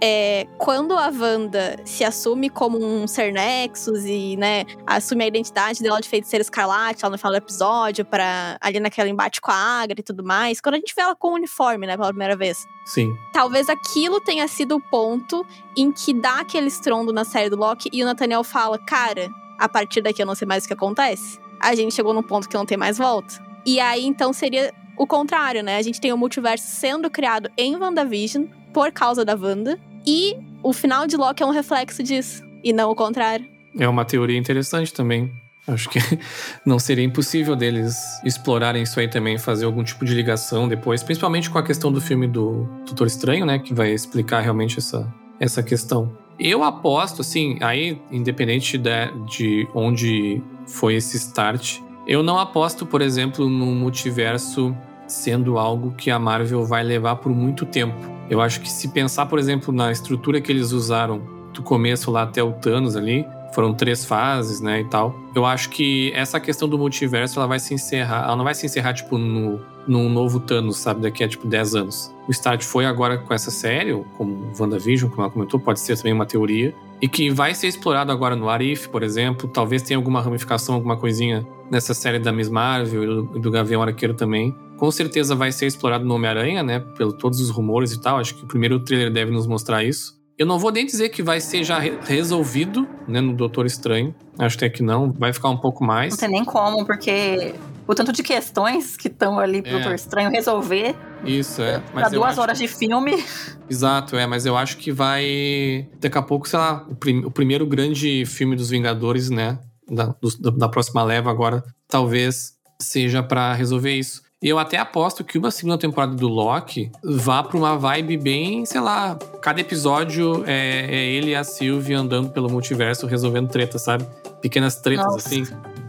[0.00, 5.82] É, quando a Wanda se assume como um ser Nexus e, né, assume a identidade
[5.82, 9.54] dela de feiticeira escarlate lá no final do episódio, para ali naquele embate com a
[9.54, 12.36] Agra e tudo mais, quando a gente vê ela com o uniforme, né, pela primeira
[12.36, 12.66] vez.
[12.84, 13.16] Sim.
[13.32, 17.88] Talvez aquilo tenha sido o ponto em que dá aquele estrondo na série do Loki
[17.92, 21.38] e o Nathaniel fala: Cara, a partir daqui eu não sei mais o que acontece.
[21.60, 23.42] A gente chegou num ponto que não tem mais volta.
[23.64, 25.76] E aí então seria o contrário, né?
[25.76, 29.78] A gente tem o multiverso sendo criado em WandaVision por causa da Wanda.
[30.04, 32.42] E o final de Loki é um reflexo disso.
[32.62, 33.46] E não o contrário.
[33.78, 35.32] É uma teoria interessante também.
[35.66, 35.98] Acho que
[36.66, 41.48] não seria impossível deles explorarem isso aí também, fazer algum tipo de ligação depois, principalmente
[41.48, 43.58] com a questão do filme do Doutor Estranho, né?
[43.58, 45.10] Que vai explicar realmente essa,
[45.40, 46.18] essa questão.
[46.38, 48.90] Eu aposto, assim, aí, independente de,
[49.30, 54.76] de onde foi esse start, eu não aposto, por exemplo, no multiverso
[55.14, 57.96] sendo algo que a Marvel vai levar por muito tempo.
[58.28, 61.22] Eu acho que se pensar, por exemplo, na estrutura que eles usaram
[61.52, 63.24] do começo lá até o Thanos ali,
[63.54, 65.14] foram três fases, né, e tal.
[65.34, 68.66] Eu acho que essa questão do multiverso, ela vai se encerrar, ela não vai se
[68.66, 71.02] encerrar tipo no num novo Thanos, sabe?
[71.02, 72.14] Daqui a tipo 10 anos.
[72.26, 76.12] O start foi agora com essa série, como WandaVision, como ela comentou, pode ser também
[76.12, 76.74] uma teoria.
[77.00, 79.48] E que vai ser explorado agora no Arif, por exemplo.
[79.48, 84.14] Talvez tenha alguma ramificação, alguma coisinha nessa série da Miss Marvel e do Gavião Arqueiro
[84.14, 84.56] também.
[84.76, 86.80] Com certeza vai ser explorado no Homem-Aranha, né?
[86.96, 88.18] Pelo todos os rumores e tal.
[88.18, 90.14] Acho que o primeiro trailer deve nos mostrar isso.
[90.36, 94.12] Eu não vou nem dizer que vai ser já re- resolvido, né, no Doutor Estranho.
[94.36, 96.10] Acho até que não, vai ficar um pouco mais.
[96.12, 97.54] Não tem nem como, porque
[97.86, 99.74] o tanto de questões que estão ali pro É.
[99.74, 101.78] Doutor Estranho resolver Isso, é.
[101.78, 103.12] pra Mas eu duas horas de filme.
[103.70, 105.88] Exato, é, mas eu acho que vai.
[106.00, 109.60] Daqui a pouco, sei lá, o, prim- o primeiro grande filme dos Vingadores, né?
[109.88, 114.23] Da, dos- da, da próxima leva agora, talvez seja pra resolver isso.
[114.44, 118.66] E eu até aposto que uma segunda temporada do Loki vá pra uma vibe bem,
[118.66, 123.80] sei lá, cada episódio é, é ele e a Sylvie andando pelo multiverso resolvendo tretas,
[123.82, 124.06] sabe?
[124.42, 125.28] Pequenas tretas, Nossa.
[125.28, 125.44] assim.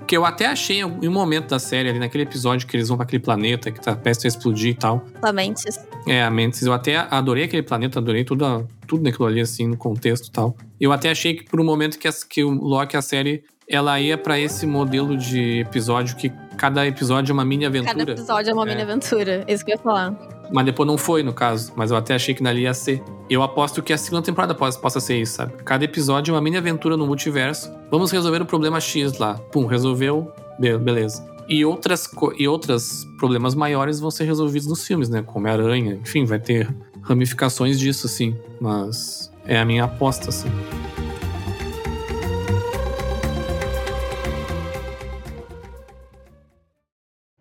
[0.07, 2.95] Que eu até achei em um momento da série ali, naquele episódio que eles vão
[2.95, 5.03] pra aquele planeta que tá prestes a explodir e tal.
[5.21, 5.77] Lamentes.
[6.07, 6.61] É, a Mantis.
[6.61, 10.31] Eu até adorei aquele planeta, adorei tudo, a- tudo naquilo ali, assim, no contexto e
[10.31, 10.55] tal.
[10.79, 13.99] Eu até achei que por um momento que, as- que o Loki, a série, ela
[13.99, 18.11] ia pra esse modelo de episódio que cada episódio é uma mini Cada aventura.
[18.13, 18.69] episódio é uma É.
[18.69, 19.43] mini aventura.
[19.47, 20.13] Isso que eu ia falar.
[20.51, 21.73] Mas depois não foi, no caso.
[21.75, 23.01] Mas eu até achei que dali ia ser.
[23.29, 25.53] Eu aposto que a segunda temporada possa, possa ser isso, sabe?
[25.63, 27.71] Cada episódio é uma mini aventura no multiverso.
[27.89, 29.33] Vamos resolver o problema X lá.
[29.51, 30.31] Pum, resolveu.
[30.59, 31.25] Be- beleza.
[31.49, 35.21] E outras, e outros problemas maiores vão ser resolvidos nos filmes, né?
[35.23, 35.95] Como Homem-Aranha.
[36.01, 36.67] Enfim, vai ter
[37.01, 38.35] ramificações disso, assim.
[38.61, 40.49] Mas é a minha aposta, assim.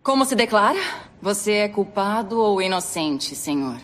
[0.04, 0.78] Como se declara?
[1.22, 3.80] Você é culpado ou inocente, senhor?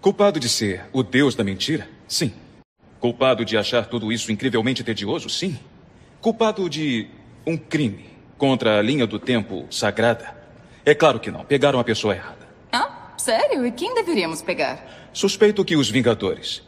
[0.00, 1.88] Culpado de ser o deus da mentira?
[2.08, 2.32] Sim.
[2.98, 5.30] Culpado de achar tudo isso incrivelmente tedioso?
[5.30, 5.56] Sim.
[6.20, 7.06] Culpado de
[7.46, 10.36] um crime contra a linha do tempo sagrada?
[10.84, 11.44] É claro que não.
[11.44, 12.48] Pegaram a pessoa errada.
[12.72, 13.64] Ah, sério?
[13.64, 15.08] E quem deveríamos pegar?
[15.12, 16.64] Suspeito que os Vingadores.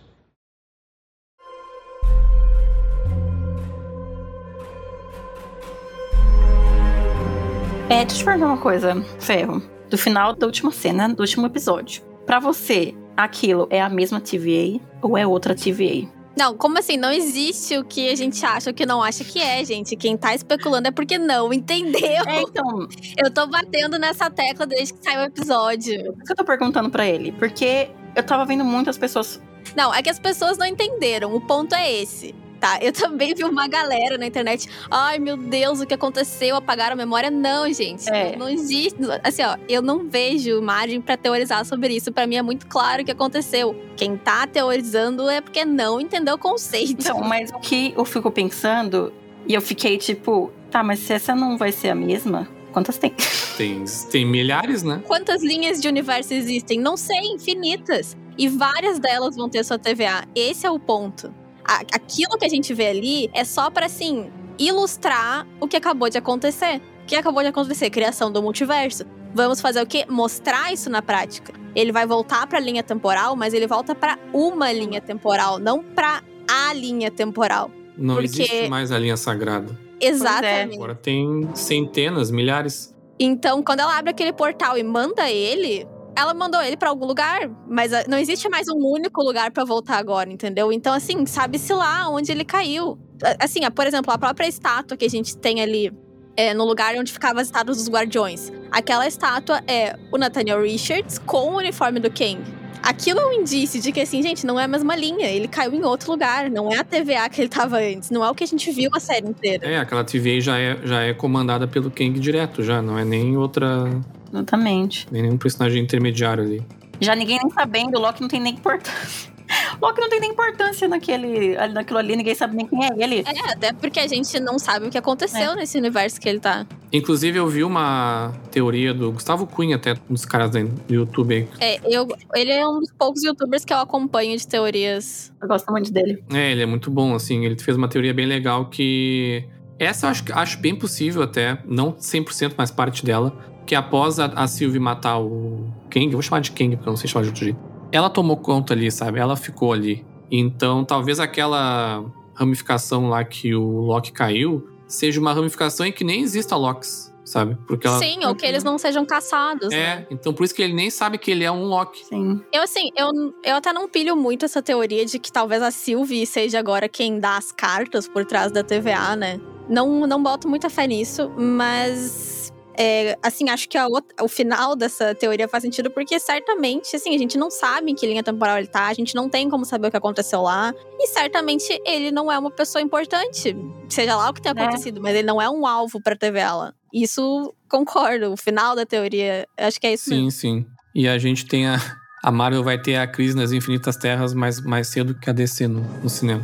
[7.88, 9.62] É, deixa eu te perguntar uma coisa, Ferro.
[9.90, 12.02] Do final da última cena, do último episódio.
[12.26, 16.08] Pra você, aquilo é a mesma TVA ou é outra TVA?
[16.36, 16.96] Não, como assim?
[16.96, 19.94] Não existe o que a gente acha ou que não acha que é, gente.
[19.94, 22.24] Quem tá especulando é porque não entendeu.
[22.26, 22.88] É, então,
[23.22, 26.12] Eu tô batendo nessa tecla desde que saiu o episódio.
[26.14, 27.30] por que eu tô perguntando pra ele.
[27.32, 29.40] Porque eu tava vendo muitas pessoas.
[29.76, 31.32] Não, é que as pessoas não entenderam.
[31.36, 32.34] O ponto é esse.
[32.64, 34.66] Tá, eu também vi uma galera na internet.
[34.90, 36.56] Ai, meu Deus, o que aconteceu?
[36.56, 37.30] Apagaram a memória?
[37.30, 38.08] Não, gente.
[38.08, 38.36] É.
[38.36, 38.96] Não existe.
[39.22, 42.10] Assim, ó, eu não vejo margem pra teorizar sobre isso.
[42.10, 43.78] Pra mim é muito claro o que aconteceu.
[43.98, 47.02] Quem tá teorizando é porque não entendeu o conceito.
[47.02, 49.12] Então, mas o que eu fico pensando,
[49.46, 53.12] e eu fiquei tipo, tá, mas se essa não vai ser a mesma, quantas tem?
[53.58, 55.02] Tem, tem milhares, né?
[55.06, 56.80] Quantas linhas de universo existem?
[56.80, 58.16] Não sei, infinitas.
[58.38, 60.24] E várias delas vão ter sua TVA.
[60.34, 61.43] Esse é o ponto.
[61.64, 66.08] A- aquilo que a gente vê ali é só pra, assim, ilustrar o que acabou
[66.10, 66.80] de acontecer.
[67.02, 67.90] O que acabou de acontecer?
[67.90, 69.04] Criação do multiverso.
[69.34, 70.04] Vamos fazer o quê?
[70.08, 71.52] Mostrar isso na prática.
[71.74, 76.22] Ele vai voltar pra linha temporal, mas ele volta pra uma linha temporal, não pra
[76.48, 77.70] a linha temporal.
[77.96, 79.76] Não Porque- existe mais a linha sagrada.
[80.00, 80.76] Exatamente.
[80.76, 82.94] Agora tem centenas, milhares.
[83.18, 87.50] Então, quando ela abre aquele portal e manda ele, ela mandou ele pra algum lugar,
[87.68, 90.72] mas ah, não existe mais um único lugar pra voltar agora, entendeu?
[90.72, 92.98] Então, assim, sabe-se lá onde ele caiu.
[93.40, 95.92] Assim, ah, por exemplo, a própria estátua que a gente tem ali
[96.36, 98.52] é, no lugar onde ficavam as estátuas dos guardiões.
[98.70, 102.42] Aquela estátua é o Nathaniel Richards com o uniforme do Kang.
[102.82, 105.26] Aquilo é um indício de que, assim, gente, não é a mesma linha.
[105.26, 106.50] Ele caiu em outro lugar.
[106.50, 108.10] Não é a TVA que ele tava antes.
[108.10, 109.66] Não é o que a gente viu a série inteira.
[109.66, 112.82] É, aquela TVA já é, já é comandada pelo Kang direto, já.
[112.82, 113.88] Não é nem outra.
[114.34, 115.06] Exatamente.
[115.10, 116.62] Nem nenhum personagem intermediário ali.
[117.00, 119.32] Já ninguém nem sabendo, o Loki não tem nem importância.
[119.80, 123.24] Loki não tem nem importância naquele, naquilo ali, ninguém sabe nem quem é ele.
[123.26, 126.66] É, até porque a gente não sabe o que aconteceu nesse universo que ele tá.
[126.92, 131.48] Inclusive, eu vi uma teoria do Gustavo Cunha, até um dos caras do YouTube aí.
[131.60, 135.32] É, eu, ele é um dos poucos youtubers que eu acompanho de teorias.
[135.40, 136.24] Eu gosto muito dele.
[136.32, 137.44] É, ele é muito bom, assim.
[137.44, 139.44] Ele fez uma teoria bem legal que.
[139.76, 143.36] Essa eu acho, acho bem possível até, não 100%, mas parte dela.
[143.66, 146.92] Que após a, a Sylvie matar o Kang, eu vou chamar de Kang porque eu
[146.92, 147.58] não sei chamar de outro jeito.
[147.90, 149.18] Ela tomou conta ali, sabe?
[149.18, 150.04] Ela ficou ali.
[150.30, 156.20] Então, talvez aquela ramificação lá que o Loki caiu seja uma ramificação em que nem
[156.22, 157.56] exista Locks, sabe?
[157.66, 157.98] Porque ela.
[157.98, 159.68] Sim, ou que eles não sejam caçados.
[159.70, 159.76] né?
[159.78, 162.04] É, então por isso que ele nem sabe que ele é um Loki.
[162.04, 162.40] Sim.
[162.52, 163.08] Eu, assim, eu,
[163.44, 167.18] eu até não pilho muito essa teoria de que talvez a Sylvie seja agora quem
[167.18, 169.40] dá as cartas por trás da TVA, né?
[169.68, 172.43] Não, não boto muita fé nisso, mas
[172.76, 177.14] é, assim, acho que a outra- o final dessa teoria faz sentido porque certamente, assim,
[177.14, 179.64] a gente não sabe em que linha temporal ele tá, a gente não tem como
[179.64, 180.72] saber o que aconteceu lá.
[180.98, 183.56] E certamente ele não é uma pessoa importante,
[183.88, 184.62] seja lá o que tenha É.
[184.62, 186.74] acontecido, mas ele não é um alvo pra TV ela.
[186.92, 190.66] Isso concordo, o final da teoria, acho que é isso Sim, sim.
[190.94, 191.76] E a gente tem a.
[192.22, 195.68] A Marvel vai ter a crise nas Infinitas Terras mais, mais cedo que a DC
[195.68, 196.42] no, no cinema.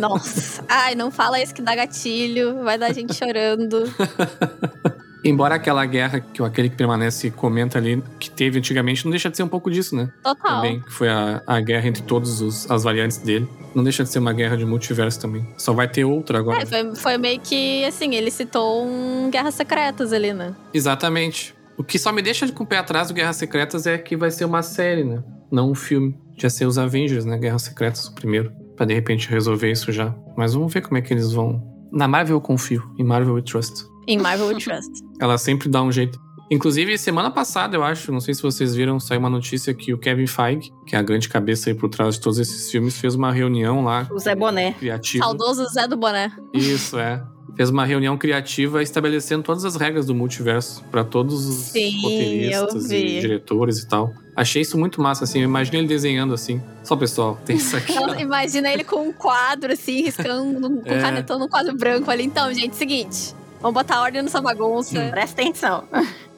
[0.00, 0.64] Nossa.
[0.68, 3.84] Ai, não fala isso que dá gatilho, vai dar gente chorando.
[5.28, 9.28] Embora aquela guerra que o aquele que permanece comenta ali, que teve antigamente, não deixa
[9.28, 10.10] de ser um pouco disso, né?
[10.22, 10.56] Total.
[10.56, 13.48] Também, que foi a, a guerra entre todas as variantes dele.
[13.74, 15.46] Não deixa de ser uma guerra de multiverso também.
[15.56, 16.62] Só vai ter outra agora.
[16.62, 20.54] É, foi, foi meio que, assim, ele citou um Guerras Secretas ali, né?
[20.72, 21.54] Exatamente.
[21.76, 24.30] O que só me deixa com o pé atrás do Guerras Secretas é que vai
[24.30, 25.22] ser uma série, né?
[25.50, 26.16] Não um filme.
[26.38, 27.36] Já ser os Avengers, né?
[27.38, 28.50] Guerras Secretas, o primeiro.
[28.76, 30.14] Pra de repente resolver isso já.
[30.36, 31.62] Mas vamos ver como é que eles vão.
[31.92, 32.82] Na Marvel eu confio.
[32.98, 33.86] Em Marvel we trust.
[34.06, 34.90] Em Marvel We Trust.
[35.20, 36.18] Ela sempre dá um jeito.
[36.50, 39.98] Inclusive, semana passada, eu acho, não sei se vocês viram, saiu uma notícia que o
[39.98, 43.16] Kevin Feige, que é a grande cabeça aí por trás de todos esses filmes, fez
[43.16, 44.72] uma reunião lá O Zé Boné.
[44.74, 45.24] criativa.
[45.24, 46.30] Saudoso Zé do Boné.
[46.54, 47.20] Isso, é.
[47.56, 52.90] Fez uma reunião criativa estabelecendo todas as regras do multiverso pra todos os Sim, roteiristas
[52.92, 54.12] e diretores e tal.
[54.36, 55.38] Achei isso muito massa, assim.
[55.40, 56.62] Eu imagino ele desenhando assim.
[56.84, 57.92] Só, pessoal, tem isso aqui.
[58.20, 61.00] Imagina ele com um quadro, assim, riscando, com É.
[61.00, 62.24] canetão no quadro branco ali.
[62.24, 63.34] Então, gente, seguinte.
[63.60, 65.08] Vamos botar ordem nessa bagunça.
[65.10, 65.84] Presta atenção.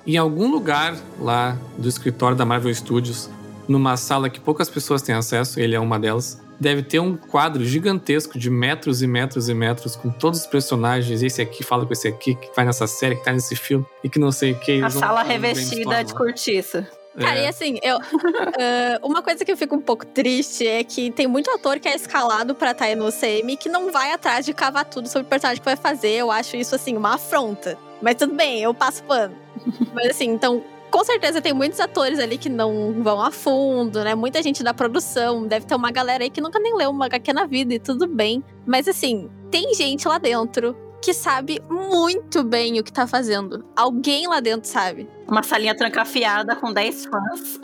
[0.06, 3.28] Em algum lugar lá do escritório da Marvel Studios,
[3.68, 7.64] numa sala que poucas pessoas têm acesso, ele é uma delas, deve ter um quadro
[7.64, 11.22] gigantesco de metros e metros e metros com todos os personagens.
[11.22, 14.08] Esse aqui fala com esse aqui, que vai nessa série, que tá nesse filme, e
[14.08, 14.82] que não sei o que.
[14.82, 16.18] A sala revestida de lá.
[16.18, 16.88] cortiça.
[17.18, 17.44] Cara, É.
[17.44, 17.98] e assim, eu.
[18.58, 21.88] ah, uma coisa que eu fico um pouco triste é que tem muito ator que
[21.88, 25.28] é escalado pra estar no CM que não vai atrás de cavar tudo sobre o
[25.28, 26.10] personagem que vai fazer.
[26.10, 27.78] Eu acho isso, assim, uma afronta.
[28.00, 29.34] Mas tudo bem, eu passo pano.
[29.94, 30.62] Mas assim, então.
[30.90, 34.14] Com certeza tem muitos atores ali que não vão a fundo, né?
[34.14, 35.46] Muita gente da produção.
[35.46, 38.06] Deve ter uma galera aí que nunca nem leu uma HQ na vida e tudo
[38.06, 38.42] bem.
[38.64, 43.64] Mas assim, tem gente lá dentro que sabe muito bem o que tá fazendo.
[43.76, 45.08] Alguém lá dentro sabe.
[45.26, 47.60] Uma salinha trancafiada com 10 fãs.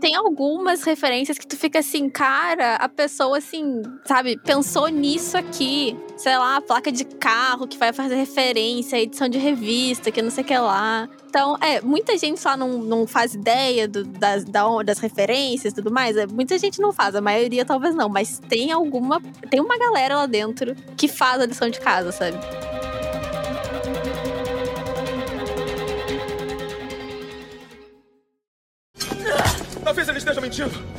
[0.00, 5.94] tem algumas referências que tu fica assim, cara, a pessoa assim, sabe, pensou nisso aqui.
[6.16, 10.30] Sei lá, a placa de carro que vai fazer referência, edição de revista, que não
[10.30, 11.06] sei o que lá.
[11.28, 15.76] Então, é, muita gente lá não, não faz ideia do- das, da- das referências e
[15.76, 16.16] tudo mais.
[16.16, 19.20] É, muita gente não faz, a maioria talvez não, mas tem alguma.
[19.50, 22.38] Tem uma galera lá dentro que faz a lição de casa, sabe?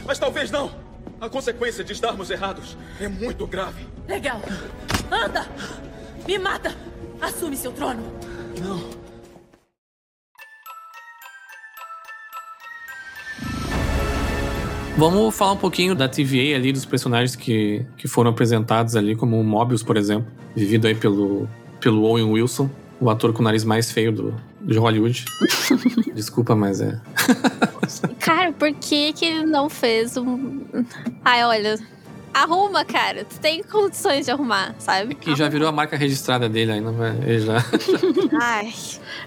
[0.06, 0.72] Mas talvez não.
[1.20, 3.86] A consequência de estarmos errados é muito grave.
[4.08, 4.42] Legal.
[5.12, 5.48] Anda!
[6.28, 6.76] Me mata!
[7.22, 8.02] Assume seu trono!
[8.60, 9.02] Não.
[14.98, 19.40] Vamos falar um pouquinho da TVA ali, dos personagens que, que foram apresentados ali, como
[19.40, 21.48] o Mobius, por exemplo, vivido aí pelo,
[21.80, 22.70] pelo Owen Wilson,
[23.02, 25.26] o ator com o nariz mais feio do, de Hollywood.
[26.14, 27.02] Desculpa, mas é.
[28.20, 30.62] Cara, por que que ele não fez um.
[31.26, 31.80] Ai, olha.
[32.34, 33.26] Arruma, cara.
[33.26, 35.16] Tu tem condições de arrumar, sabe?
[35.16, 37.10] Que já virou a marca registrada dele ainda, vai.
[37.26, 37.58] Ele já.
[38.42, 38.74] Ai.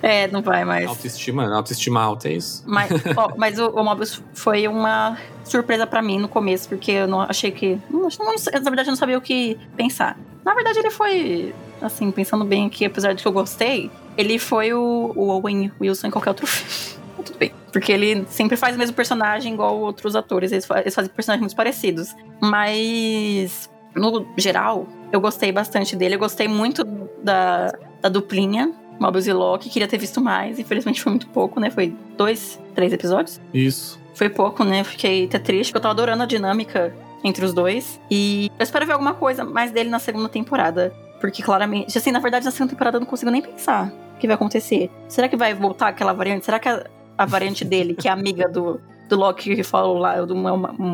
[0.00, 0.86] É, não vai mais.
[0.86, 2.64] Autoestima, autoestima alta, é isso.
[2.66, 7.06] Mas, ó, mas o, o Mobius foi uma surpresa pra mim no começo, porque eu
[7.06, 7.78] não achei que.
[7.90, 10.18] Não, não, na verdade, eu não sabia o que pensar.
[10.42, 11.54] Na verdade, ele foi.
[11.86, 16.08] Assim, pensando bem aqui, apesar de que eu gostei, ele foi o, o Owen Wilson
[16.08, 16.98] em qualquer outro filme.
[17.16, 17.52] Mas Tudo bem.
[17.72, 20.52] Porque ele sempre faz o mesmo personagem igual outros atores.
[20.52, 22.14] Eles, eles fazem personagens muito parecidos.
[22.40, 26.14] Mas, no geral, eu gostei bastante dele.
[26.14, 26.84] Eu gostei muito
[27.22, 28.72] da, da duplinha.
[28.98, 29.68] Mobius e Loki.
[29.68, 30.58] Queria ter visto mais.
[30.58, 31.70] Infelizmente foi muito pouco, né?
[31.70, 33.40] Foi dois, três episódios.
[33.52, 34.00] Isso.
[34.14, 34.84] Foi pouco, né?
[34.84, 36.94] Fiquei até triste, porque eu tava adorando a dinâmica
[37.24, 38.00] entre os dois.
[38.10, 40.94] E eu espero ver alguma coisa mais dele na segunda temporada.
[41.24, 41.96] Porque claramente.
[41.96, 44.90] Assim, na verdade, na segunda temporada eu não consigo nem pensar o que vai acontecer.
[45.08, 46.44] Será que vai voltar aquela variante?
[46.44, 46.84] Será que a,
[47.16, 50.50] a variante dele, que é amiga do, do Loki que falou lá, do My,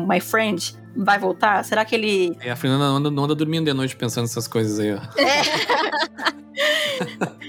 [0.07, 1.65] My Friend, vai voltar?
[1.65, 2.37] Será que ele.
[2.41, 4.99] E a Fernanda não anda, não anda dormindo de noite pensando nessas coisas aí, ó.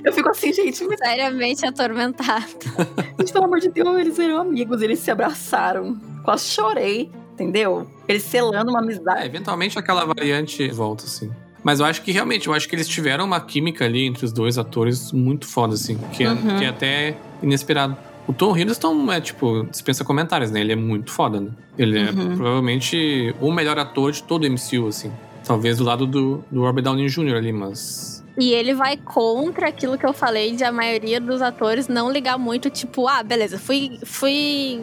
[0.05, 2.45] Eu fico assim, gente, mas, Seriamente atormentado.
[3.21, 5.96] gente, pelo amor de Deus, eles eram amigos, eles se abraçaram.
[6.25, 7.88] Quase chorei, entendeu?
[8.09, 9.27] Eles selando uma É, amizade.
[9.27, 11.31] eventualmente aquela variante volta, assim.
[11.63, 14.33] Mas eu acho que realmente, eu acho que eles tiveram uma química ali entre os
[14.33, 16.58] dois atores muito foda, assim, que é, Uhum.
[16.58, 17.96] que é até inesperado.
[18.27, 20.60] O Tom Hiddleston é, tipo, dispensa comentários, né?
[20.60, 21.50] Ele é muito foda, né?
[21.79, 22.37] Ele é Uhum.
[22.37, 25.13] provavelmente o melhor ator de todo o MCU, assim.
[25.44, 27.35] Talvez do lado do, do Robert Downey Jr.
[27.37, 31.88] ali, mas E ele vai contra aquilo que eu falei de a maioria dos atores
[31.88, 33.98] não ligar muito, tipo, ah, beleza, fui.
[34.04, 34.81] fui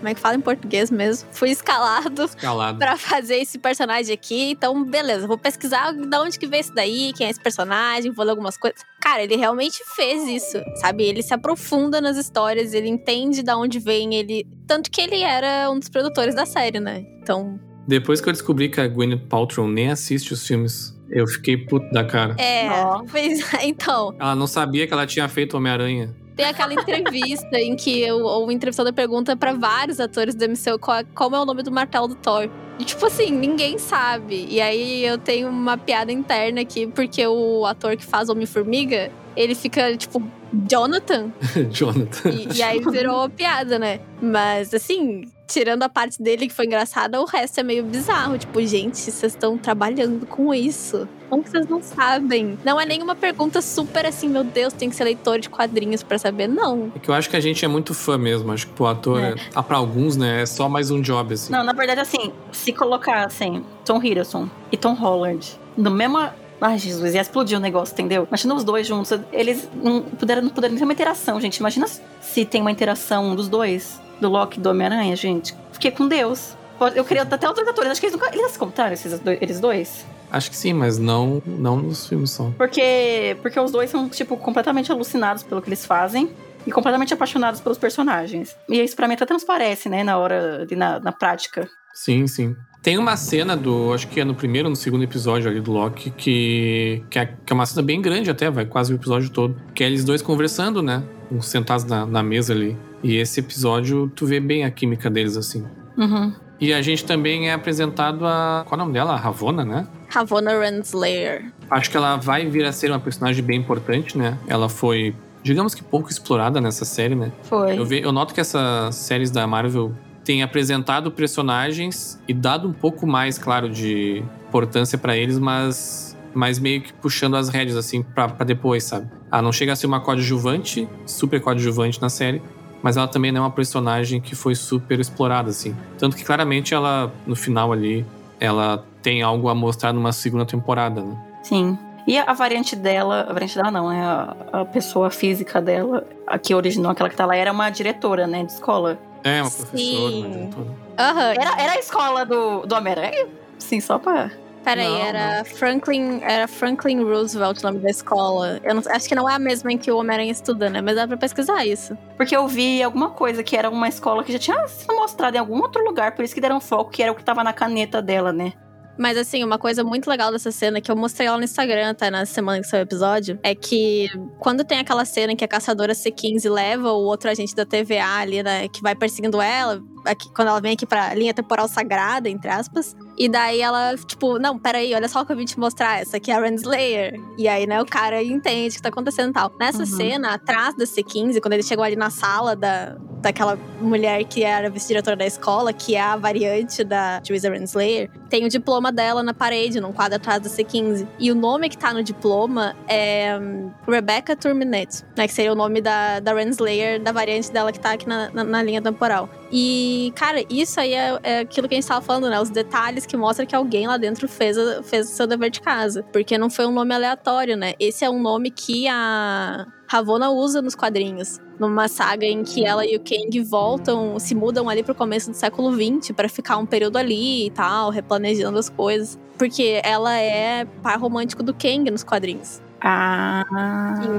[0.00, 1.28] como é que fala em português mesmo?
[1.30, 2.78] Fui escalado, Escalado.
[2.78, 4.50] pra fazer esse personagem aqui.
[4.52, 8.24] Então, beleza, vou pesquisar de onde que veio isso daí, quem é esse personagem, vou
[8.24, 8.80] ler algumas coisas.
[9.00, 11.04] Cara, ele realmente fez isso, sabe?
[11.04, 14.46] Ele se aprofunda nas histórias, ele entende de onde vem, ele.
[14.66, 17.04] Tanto que ele era um dos produtores da série, né?
[17.22, 17.60] Então.
[17.86, 21.90] Depois que eu descobri que a Gwyneth Paltrow nem assiste os filmes, eu fiquei puto
[21.90, 22.36] da cara.
[22.38, 22.68] É,
[23.08, 23.40] fez.
[23.62, 26.14] Então, Ela não sabia que ela tinha feito Homem-Aranha.
[26.36, 31.04] Tem aquela entrevista em que o, o entrevistador pergunta pra vários atores do MCU qual,
[31.14, 32.48] qual é o nome do martelo do Thor.
[32.78, 34.46] E, tipo assim, ninguém sabe.
[34.48, 39.54] E aí eu tenho uma piada interna aqui, porque o ator que faz Homem-Formiga, ele
[39.54, 40.22] fica, tipo,
[40.68, 41.30] Jonathan.
[41.70, 42.30] Jonathan.
[42.30, 44.00] E, e aí virou piada, né?
[44.22, 48.38] Mas, assim, tirando a parte dele que foi engraçada, o resto é meio bizarro.
[48.38, 51.08] Tipo, gente, vocês estão trabalhando com isso.
[51.28, 52.58] Como que vocês não sabem?
[52.64, 56.18] Não é nenhuma pergunta super assim, meu Deus, tem que ser leitor de quadrinhos pra
[56.18, 56.48] saber.
[56.48, 56.92] Não.
[56.94, 58.50] É que eu acho que a gente é muito fã mesmo.
[58.52, 59.30] Acho que pro ator, É.
[59.30, 59.34] é.
[59.54, 61.52] ah, pra alguns, né, é só mais um job, assim.
[61.52, 66.18] Não, na verdade, assim, se colocar assim, Tom Hiddleston e Tom Holland no mesmo.
[66.62, 68.26] Ai, Jesus, ia explodir o negócio, entendeu?
[68.28, 69.18] Imagina os dois juntos.
[69.32, 71.56] Eles não puderam, não puderam ter uma interação, gente.
[71.56, 71.86] Imagina
[72.20, 75.54] se tem uma interação dos dois, do Loki e do Homem-Aranha, gente.
[75.72, 76.54] Fiquei com Deus.
[76.94, 77.90] Eu queria até outros atores.
[77.90, 78.34] Acho que eles nunca.
[78.34, 80.06] Eles contaram, esses dois, eles dois?
[80.30, 82.50] Acho que sim, mas não, não nos filmes só.
[82.56, 86.30] Porque, porque os dois são, tipo, completamente alucinados pelo que eles fazem.
[86.66, 88.54] E completamente apaixonados pelos personagens.
[88.68, 91.66] E isso pra mim até transparece, né, na hora, na, na prática.
[91.94, 92.54] Sim, sim.
[92.82, 93.92] Tem uma cena do.
[93.92, 97.26] Acho que é no primeiro ou no segundo episódio ali do Loki, que, que, é,
[97.26, 99.56] que é uma cena bem grande até, vai quase o episódio todo.
[99.74, 101.02] Que é eles dois conversando, né?
[101.40, 102.76] Sentados na, na mesa ali.
[103.02, 105.64] E esse episódio, tu vê bem a química deles, assim.
[105.96, 106.32] Uhum.
[106.60, 108.64] E a gente também é apresentado a.
[108.68, 109.12] Qual é o nome dela?
[109.12, 109.86] A Ravonna, né?
[110.10, 111.50] Ravonna Renslayer.
[111.70, 114.36] Acho que ela vai vir a ser uma personagem bem importante, né?
[114.46, 117.32] Ela foi, digamos que pouco explorada nessa série, né?
[117.44, 117.78] Foi.
[117.78, 119.92] Eu, ve- eu noto que essas séries da Marvel
[120.22, 126.58] têm apresentado personagens e dado um pouco mais, claro, de importância pra eles, mas, mas
[126.58, 129.08] meio que puxando as rédeas, assim, pra, pra depois, sabe?
[129.30, 132.42] Ah, não chega a ser uma coadjuvante, super coadjuvante na série,
[132.82, 135.76] mas ela também não é uma personagem que foi super explorada, assim.
[135.98, 138.04] Tanto que claramente ela, no final ali,
[138.38, 141.16] ela tem algo a mostrar numa segunda temporada, né?
[141.42, 141.78] Sim.
[142.06, 144.02] E a, variante dela, a variante dela não, né?
[144.02, 148.26] A, a pessoa física dela, a que originou aquela que tá lá, era uma diretora,
[148.26, 148.98] né, de escola.
[149.22, 150.30] É, uma professora, uma Sim.
[150.30, 150.66] diretora.
[150.98, 151.32] Aham.
[151.32, 153.26] Era, era a escola do, do Homem-Aranha?
[153.58, 154.30] Sim, só pra.
[154.64, 158.60] Peraí, Não, era Franklin, era Franklin Roosevelt o nome da escola.
[158.62, 160.80] Eu não- acho que não é a mesma em que o Homem-Aranha estuda, né?
[160.82, 161.96] Mas dá pra pesquisar isso.
[162.16, 165.40] Porque eu vi alguma coisa que era uma escola que já tinha sido mostrada em
[165.40, 168.02] algum outro lugar, por isso que deram foco, que era o que tava na caneta
[168.02, 168.52] dela, né?
[168.98, 172.10] Mas assim, uma coisa muito legal dessa cena que eu mostrei lá no Instagram, tá?
[172.10, 175.48] Na semana que saiu o episódio, é que quando tem aquela cena em que a
[175.48, 178.68] caçadora C15 leva o outro agente da TVA ali, né?
[178.68, 182.94] Que vai perseguindo ela, aqui, quando ela vem aqui pra linha temporal sagrada, entre aspas.
[183.16, 186.00] E daí ela, tipo, não, peraí, olha só o que eu vim te mostrar.
[186.00, 187.20] Essa aqui é a Renslayer.
[187.36, 189.52] E aí, né, o cara entende o que tá acontecendo e tal.
[189.58, 189.86] Nessa Uhum.
[189.86, 194.70] cena, atrás da C15, quando ele chegou ali na sala da, daquela mulher que era
[194.70, 199.34] vice-diretora da escola, que é a variante da Juiza Renslayer, tem o diploma dela na
[199.34, 201.06] parede, num quadro atrás da C15.
[201.18, 205.26] E o nome que tá no diploma é hum, Rebecca Terminate, né?
[205.26, 208.44] Que seria o nome da, da Renslayer, da variante dela que tá aqui na, na,
[208.44, 209.28] na linha temporal.
[209.52, 212.40] E, cara, isso aí é, é aquilo que a gente tava falando, né?
[212.40, 215.60] Os detalhes que mostram que alguém lá dentro fez, a- fez o seu dever de
[215.60, 216.02] casa.
[216.12, 217.74] Porque não foi um nome aleatório, né?
[217.78, 221.38] Esse é um nome que a Ravonna usa nos quadrinhos.
[221.58, 225.36] Numa saga em que ela e o Kang voltam, se mudam ali pro começo do
[225.36, 229.18] século XX pra ficar um período ali e tal, replanejando as coisas.
[229.36, 232.62] Porque ela é par romântico do Kang nos quadrinhos.
[232.80, 233.44] Ah.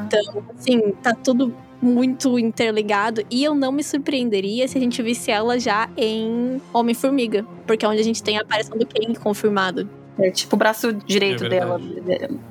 [0.05, 3.23] Então, assim, tá tudo muito interligado.
[3.29, 7.45] E eu não me surpreenderia se a gente visse ela já em Homem-Formiga.
[7.65, 9.89] Porque é onde a gente tem a aparição do Kang confirmado.
[10.19, 11.81] É tipo o braço direito É dela,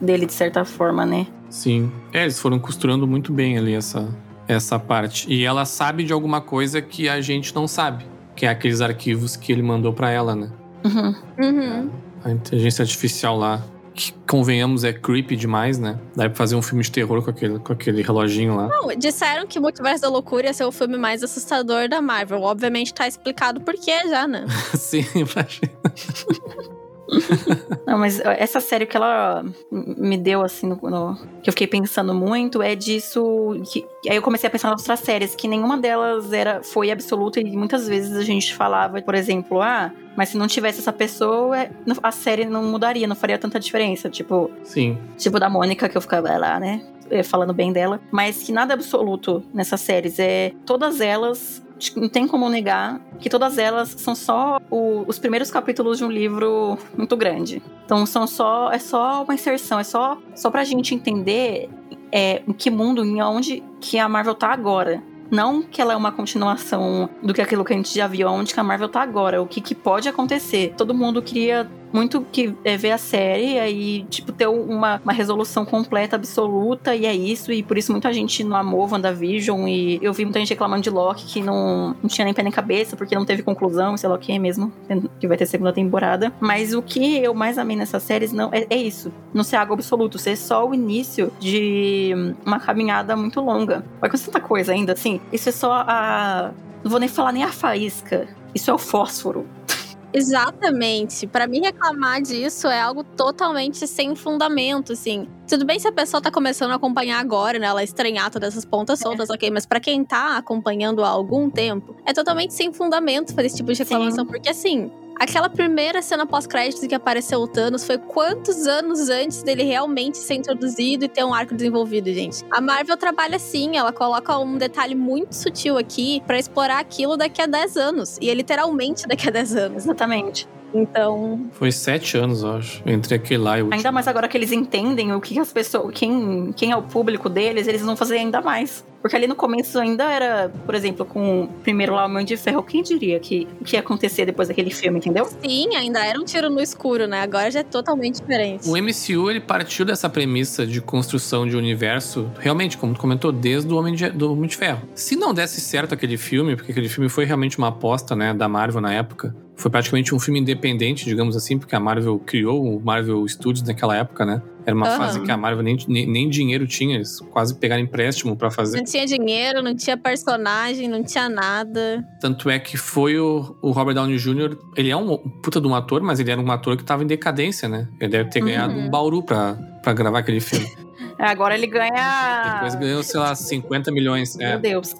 [0.00, 1.26] dele, de certa forma, né?
[1.48, 1.92] Sim.
[2.12, 4.08] É, eles foram costurando muito bem ali essa,
[4.48, 5.32] essa parte.
[5.32, 8.04] E ela sabe de alguma coisa que a gente não sabe.
[8.34, 10.50] Que é aqueles arquivos que ele mandou pra ela, né?
[10.84, 11.14] Uhum.
[11.38, 11.90] Uhum.
[12.24, 13.62] A inteligência artificial lá.
[13.94, 15.98] Que, convenhamos, é creepy demais, né?
[16.14, 18.68] Dá pra fazer um filme de terror com aquele, com aquele reloginho lá.
[18.68, 22.42] Não, disseram que Multiverso da Loucura ia ser o filme mais assustador da Marvel.
[22.42, 24.46] Obviamente tá explicado por quê já, né?
[24.74, 26.70] Sim, imagina.
[27.86, 32.14] Não, mas essa série que ela me deu, assim, no, no- que eu fiquei pensando
[32.14, 33.60] muito, é disso.
[33.72, 37.40] Que, aí eu comecei a pensar nas outras séries, que nenhuma delas era, foi absoluta,
[37.40, 41.58] e muitas vezes a gente falava, por exemplo, ah, mas se não tivesse essa pessoa,
[41.58, 41.70] é,
[42.02, 44.08] a série não mudaria, não faria tanta diferença.
[44.10, 44.98] Tipo, Sim.
[45.16, 46.82] tipo da Mônica, que eu ficava lá, né?
[47.10, 48.00] eh, Falando bem dela.
[48.10, 50.18] Mas que nada é absoluto nessas séries.
[50.18, 51.62] É, todas elas.
[51.96, 56.10] Não tem como negar que todas elas são só o- os primeiros capítulos de um
[56.10, 57.62] livro muito grande.
[57.84, 58.70] Então são só.
[58.70, 61.68] É só uma inserção, é só, só pra gente entender
[62.12, 65.00] é, em que mundo, em onde que a Marvel tá agora.
[65.30, 68.52] Não que ela é uma continuação do que aquilo que a gente já viu, onde
[68.52, 70.74] que a Marvel tá agora, o que, que pode acontecer.
[70.76, 75.64] Todo mundo queria muito que é, ver a série e tipo, ter uma, uma resolução
[75.64, 77.52] completa, absoluta, e é isso.
[77.52, 79.66] E por isso muita gente não amou WandaVision.
[79.68, 82.52] E eu vi muita gente reclamando de Loki que não, não tinha nem pé nem
[82.52, 84.72] cabeça, porque não teve conclusão, sei lá o que mesmo,
[85.18, 86.32] que vai ter segunda temporada.
[86.40, 89.12] Mas o que eu mais amei nessas séries não é, é isso.
[89.34, 92.12] Não ser algo absoluto, ser só o início de
[92.44, 93.84] uma caminhada muito longa.
[94.00, 95.20] Vai acontecer tanta coisa ainda, assim.
[95.32, 96.52] Isso é só a.
[96.82, 98.28] Não vou nem falar nem a faísca.
[98.54, 99.46] Isso é o fósforo.
[100.12, 101.26] Exatamente.
[101.26, 105.28] Pra mim reclamar disso é algo totalmente sem fundamento, assim.
[105.48, 107.66] Tudo bem se a pessoa tá começando a acompanhar agora, né?
[107.66, 109.50] Ela estranhar todas essas pontas soltas, ok.
[109.50, 113.72] Mas pra quem tá acompanhando há algum tempo, é totalmente sem fundamento fazer esse tipo
[113.72, 114.26] de reclamação.
[114.26, 114.90] Porque assim,
[115.20, 120.34] aquela primeira cena pós-créditos que apareceu o Thanos foi quantos anos antes dele realmente ser
[120.34, 122.42] introduzido e ter um arco desenvolvido, gente?
[122.50, 127.42] A Marvel trabalha assim, ela coloca um detalhe muito sutil aqui pra explorar aquilo daqui
[127.42, 128.18] a 10 anos.
[128.20, 129.84] E é literalmente daqui a 10 anos.
[129.84, 130.48] Exatamente.
[130.74, 132.82] Então, Foi sete anos, eu acho.
[132.86, 133.76] Entre aquele lá e o último.
[133.76, 135.92] Ainda mais agora que eles entendem o que as pessoas.
[135.94, 138.84] Quem, quem é o público deles, eles vão fazer ainda mais.
[139.00, 142.36] Porque ali no começo ainda era, por exemplo, com o primeiro lá, o Mão de
[142.36, 145.26] Ferro, quem diria que o que ia acontecer depois daquele filme, entendeu?
[145.40, 147.22] sim, ainda era um tiro no escuro, né?
[147.22, 148.68] Agora já é totalmente diferente.
[148.68, 153.72] O MCU ele partiu dessa premissa de construção de universo, realmente, como tu comentou, desde
[153.72, 154.82] o Homem de, do Homem de Ferro.
[154.94, 158.48] Se não desse certo aquele filme, porque aquele filme foi realmente uma aposta, né, da
[158.48, 162.80] Marvel na época, foi praticamente um filme independente, digamos assim, porque a Marvel criou o
[162.82, 164.40] Marvel Studios naquela época, né?
[164.64, 164.96] Era uma Aham.
[164.96, 168.78] fase que a Marvel nem, nem, nem dinheiro tinha, eles quase pegaram empréstimo pra fazer.
[168.78, 172.04] Não tinha dinheiro, não tinha personagem, não tinha nada.
[172.20, 175.74] Tanto é que foi o, o Robert Downey Jr., ele é um puta de um
[175.74, 177.88] ator, mas ele era um ator que tava em decadência, né?
[178.00, 178.46] Ele deve ter Uhum.
[178.46, 180.66] ganhado um bauru pra, pra gravar aquele filme.
[181.18, 182.42] Agora ele ganha.
[182.44, 184.38] Depois ganhou, sei lá, 50 milhões.
[184.38, 184.50] é.
[184.52, 184.94] Meu Deus.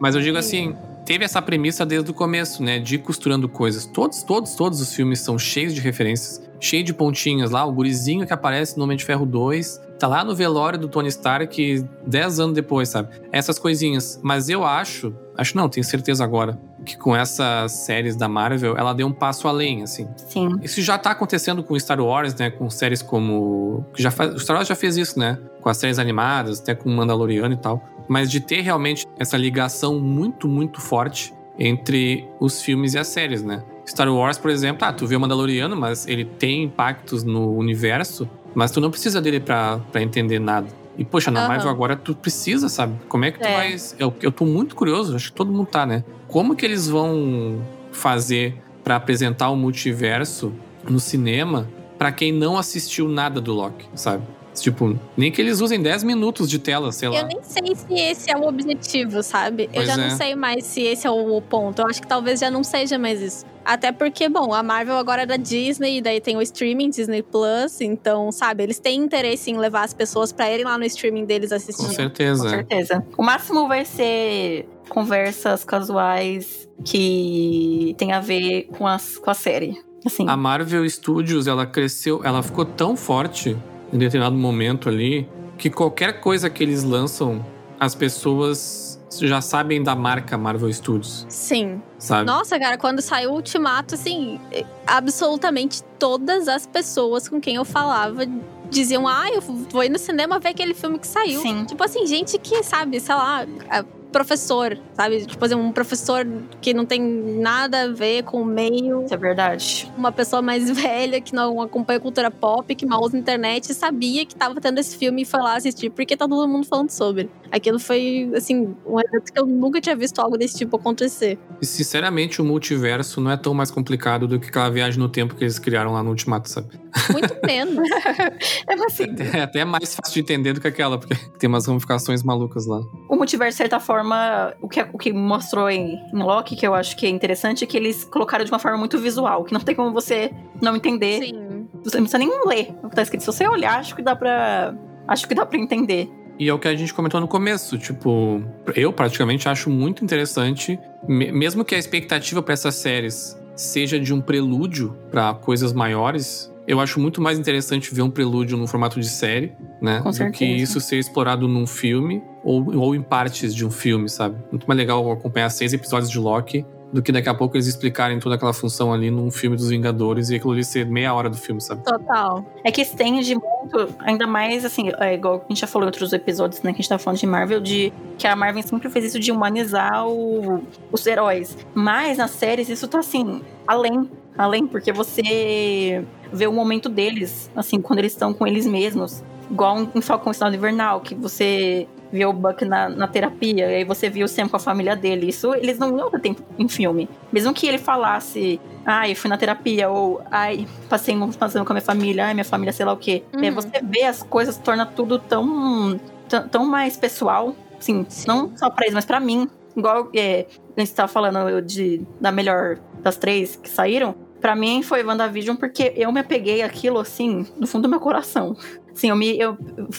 [0.00, 0.74] Mas eu digo assim,
[1.04, 2.78] teve essa premissa desde o começo, né?
[2.78, 3.84] De costurando coisas.
[3.84, 7.64] Todos, todos, todos os filmes são cheios de referências, cheios de pontinhas lá.
[7.64, 11.08] O gurizinho que aparece no Homem de Ferro 2, tá lá no velório do Tony
[11.08, 13.08] Stark 10 anos depois, sabe?
[13.30, 14.18] Essas coisinhas.
[14.22, 18.92] Mas eu acho, acho não, tenho certeza agora, que com essas séries da Marvel, ela
[18.92, 20.08] deu um passo além, assim.
[20.16, 20.50] Sim.
[20.62, 22.50] Isso já tá acontecendo com Star Wars, né?
[22.50, 23.84] Com séries como.
[23.96, 24.34] Já faz...
[24.34, 25.38] O Star Wars já fez isso, né?
[25.60, 27.82] Com as séries animadas, até com Mandaloriano e tal.
[28.06, 33.42] Mas de ter realmente essa ligação muito, muito forte entre os filmes e as séries,
[33.42, 33.62] né?
[33.86, 38.28] Star Wars, por exemplo, ah, tu vê o Mandaloriano, mas ele tem impactos no universo,
[38.54, 40.68] mas tu não precisa dele pra entender nada.
[40.96, 41.48] E, poxa, na Aham.
[41.48, 42.94] Marvel agora tu precisa, sabe?
[43.08, 43.52] Como é que tu É.
[43.54, 43.76] vai.
[43.98, 46.04] Eu, eu tô muito curioso, acho que todo mundo tá, né?
[46.28, 47.60] Como que eles vão
[47.92, 50.52] fazer pra apresentar o multiverso
[50.88, 51.68] no cinema
[51.98, 54.22] pra quem não assistiu nada do Loki, sabe?
[54.60, 57.20] Tipo, nem que eles usem 10 minutos de tela, sei lá.
[57.20, 59.68] Eu nem sei se esse é o objetivo, sabe?
[59.72, 60.08] Pois eu já é.
[60.08, 61.82] não sei mais se esse é o ponto.
[61.82, 63.44] Eu acho que talvez já não seja mais isso.
[63.64, 67.22] Até porque, bom, a Marvel agora é da Disney, e daí tem o streaming Disney
[67.22, 71.24] Plus, então, sabe, eles têm interesse em levar as pessoas pra irem lá no streaming
[71.24, 71.94] deles Com assistir.
[71.94, 72.42] certeza.
[72.42, 73.06] Com certeza.
[73.16, 79.82] O máximo vai ser conversas casuais que tem a ver com, as, com a série.
[80.04, 80.28] Assim.
[80.28, 83.56] A Marvel Studios, ela cresceu, ela ficou tão forte
[83.94, 87.46] em determinado momento ali que qualquer coisa que eles lançam,
[87.78, 91.80] as pessoas já sabem da marca Marvel Studios, Sim.
[91.96, 92.26] sabe?
[92.26, 97.64] Nossa, cara, quando saiu o Ultimato, assim, eh, absolutamente todas as pessoas com quem eu
[97.64, 98.26] falava
[98.68, 101.40] diziam: Ah, eu vou ir no cinema ver aquele filme que saiu.
[101.40, 101.64] Sim.
[101.64, 103.84] Tipo assim, gente que, sabe, sei lá, é,
[104.14, 105.26] professor, sabe?
[105.26, 106.24] Tipo um professor
[106.60, 109.92] que não tem nada a ver com o meio, Isso é verdade.
[109.98, 114.36] uma pessoa mais velha que não acompanha cultura pop, que mal usa internet, sabia que
[114.36, 117.28] tava tendo esse filme e foi lá assistir porque tá todo mundo falando sobre.
[117.54, 121.38] Aquilo foi, assim, um evento que eu nunca tinha visto algo desse tipo acontecer.
[121.62, 125.36] E sinceramente, o multiverso não é tão mais complicado do que aquela viagem no tempo
[125.36, 126.66] que eles criaram lá no Ultimato, sabe?
[127.12, 127.88] Muito menos.
[127.88, 129.04] é assim.
[129.32, 132.80] É até mais fácil de entender do que aquela, porque tem umas ramificações malucas lá.
[133.08, 136.74] O multiverso, de certa forma, o que, o que mostrou em, em Loki, que eu
[136.74, 139.60] acho que é interessante, é que eles colocaram de uma forma muito visual, que não
[139.60, 141.20] tem como você não entender.
[141.20, 141.68] Sim.
[141.84, 143.20] Você não precisa nem ler o que tá escrito.
[143.20, 144.74] Se você olhar, acho que dá pra.
[145.06, 146.10] Acho que dá pra entender.
[146.38, 148.42] E é o que a gente comentou no começo, tipo,
[148.74, 154.12] eu praticamente acho muito interessante, me- mesmo que a expectativa para essas séries seja de
[154.12, 158.98] um prelúdio para coisas maiores, eu acho muito mais interessante ver um prelúdio no formato
[158.98, 160.00] de série, né?
[160.02, 164.08] Com do que isso ser explorado num filme ou, ou em partes de um filme,
[164.08, 164.36] sabe?
[164.50, 166.64] Muito mais legal acompanhar seis episódios de Loki
[166.94, 170.30] do que daqui a pouco eles explicarem toda aquela função ali num filme dos Vingadores
[170.30, 171.82] e aquilo ali ser meia hora do filme, sabe?
[171.82, 172.44] Total.
[172.62, 176.12] É que estende muito, ainda mais assim, é igual a gente já falou em outros
[176.12, 176.70] episódios, né?
[176.72, 179.32] Que a gente tá falando de Marvel, de que a Marvel sempre fez isso de
[179.32, 181.58] humanizar o- os heróis.
[181.74, 184.08] Mas nas séries isso tá assim, além.
[184.38, 189.22] Além, porque você vê o momento deles, assim, quando eles estão com eles mesmos.
[189.50, 193.84] Igual em Falcão Sinal Invernal, que você vê o Buck na, na terapia, e aí
[193.84, 195.28] você viu o Sam com a família dele.
[195.28, 197.08] Isso eles não iam ter tempo em filme.
[197.32, 201.72] Mesmo que ele falasse, ai, eu fui na terapia, ou ai, passei um passando com
[201.72, 203.24] a minha família, ai, minha família, sei lá o quê.
[203.34, 203.44] Uhum.
[203.44, 205.98] É, você vê as coisas, torna tudo tão,
[206.28, 209.48] tão, tão mais pessoal, assim, não só pra eles, mas pra mim.
[209.76, 210.46] Igual é,
[210.76, 215.56] a gente tava falando de, da melhor das três que saíram, pra mim foi WandaVision
[215.56, 218.56] porque eu me apeguei àquilo, assim, no fundo do meu coração.
[218.94, 219.56] Sim, eu me, eu,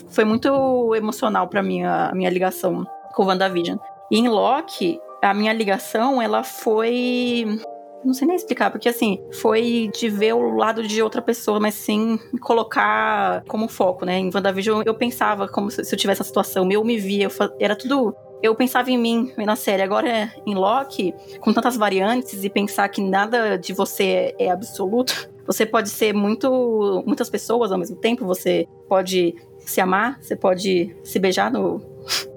[0.10, 3.78] foi muito emocional pra mim a, a minha ligação com o WandaVision.
[4.12, 7.46] E em Loki, a minha ligação, ela foi.
[8.04, 11.74] Não sei nem explicar, porque assim, foi de ver o lado de outra pessoa, mas
[11.74, 14.20] sim colocar como foco, né?
[14.20, 17.52] Em WandaVision eu pensava como se eu tivesse essa situação, eu me via, eu fa-
[17.60, 18.16] era tudo.
[18.44, 19.82] Eu pensava em mim na série.
[19.82, 25.66] Agora, em Loki, com tantas variantes e pensar que nada de você é absoluto, você
[25.66, 31.20] pode ser muito muitas pessoas ao mesmo tempo, você pode se amar, você pode se
[31.20, 31.82] beijar no,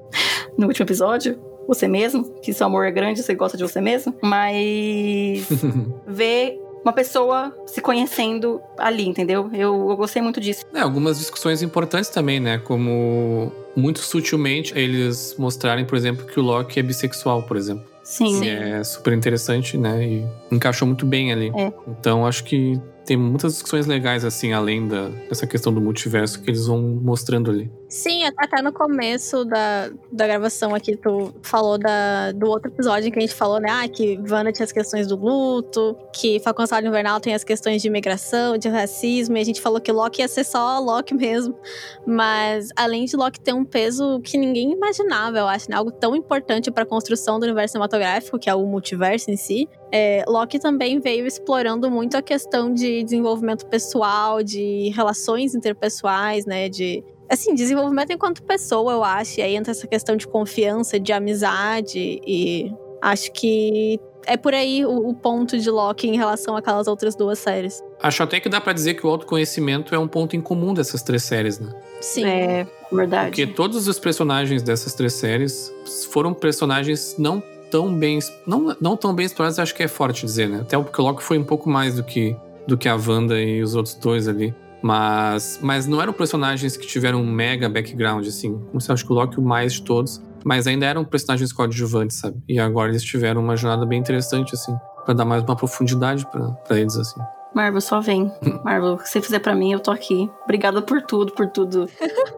[0.56, 4.14] no último episódio, você mesmo, que seu amor é grande, você gosta de você mesmo,
[4.22, 5.46] mas
[6.06, 9.50] ver uma pessoa se conhecendo ali, entendeu?
[9.52, 10.64] Eu, eu gostei muito disso.
[10.72, 12.59] É, algumas discussões importantes também, né?
[12.59, 17.84] Como muito sutilmente eles mostrarem, por exemplo, que o Loki é bissexual, por exemplo.
[18.02, 18.40] Sim.
[18.40, 20.02] Que é super interessante, né?
[20.02, 21.52] E encaixou muito bem ali.
[21.54, 21.70] É.
[21.86, 26.50] Então acho que tem muitas discussões legais, assim, além da, dessa questão do multiverso que
[26.50, 27.72] eles vão mostrando ali.
[27.88, 33.11] Sim, até no começo da, da gravação aqui, tu falou da, do outro episódio em
[33.11, 33.68] que a gente falou, né?
[33.70, 37.80] Ah, que Wanda tinha as questões do luto, que Falcão Soldado Invernal tem as questões
[37.80, 41.59] de imigração, de racismo, e a gente falou que Loki ia ser só Loki mesmo.
[42.06, 45.76] Mas além de Loki ter um peso que ninguém imaginava, eu acho, né?
[45.78, 49.66] Algo tão importante para a construção do universo cinematográfico, que é o multiverso em si.
[49.93, 56.68] É, Loki também veio explorando muito a questão de desenvolvimento pessoal, de relações interpessoais, né?
[56.68, 59.41] De assim, desenvolvimento enquanto pessoa, eu acho.
[59.41, 62.20] E aí entra essa questão de confiança, de amizade.
[62.26, 62.72] E
[63.03, 67.39] acho que é por aí o, o ponto de Loki em relação àquelas outras duas
[67.39, 67.82] séries.
[68.03, 71.03] Acho até que dá pra dizer que o autoconhecimento é um ponto em comum dessas
[71.03, 71.72] três séries, né?
[72.01, 72.26] Sim.
[72.26, 73.30] É, verdade.
[73.30, 75.72] Porque todos os personagens dessas três séries
[76.11, 78.18] foram personagens não tão bem.
[78.46, 80.60] Não, não tão bem explorados, acho que é forte dizer, né?
[80.60, 83.62] Até porque o Loki foi um pouco mais do que, do que a Wanda e
[83.62, 84.54] os outros dois ali.
[84.82, 88.58] Mas, mas não eram personagens que tiveram um mega background, assim.
[88.68, 90.22] Como se eu acho que o Loki o mais de todos.
[90.44, 92.40] Mas ainda eram personagens coadjuvantes, sabe?
[92.48, 94.74] E agora eles tiveram uma jornada bem interessante, assim.
[95.04, 97.20] Pra dar mais uma profundidade pra, pra eles, assim.
[97.54, 98.30] Marvel, só vem.
[98.64, 100.30] Marvel, o que você fizer pra mim, eu tô aqui.
[100.44, 101.88] Obrigada por tudo, por tudo.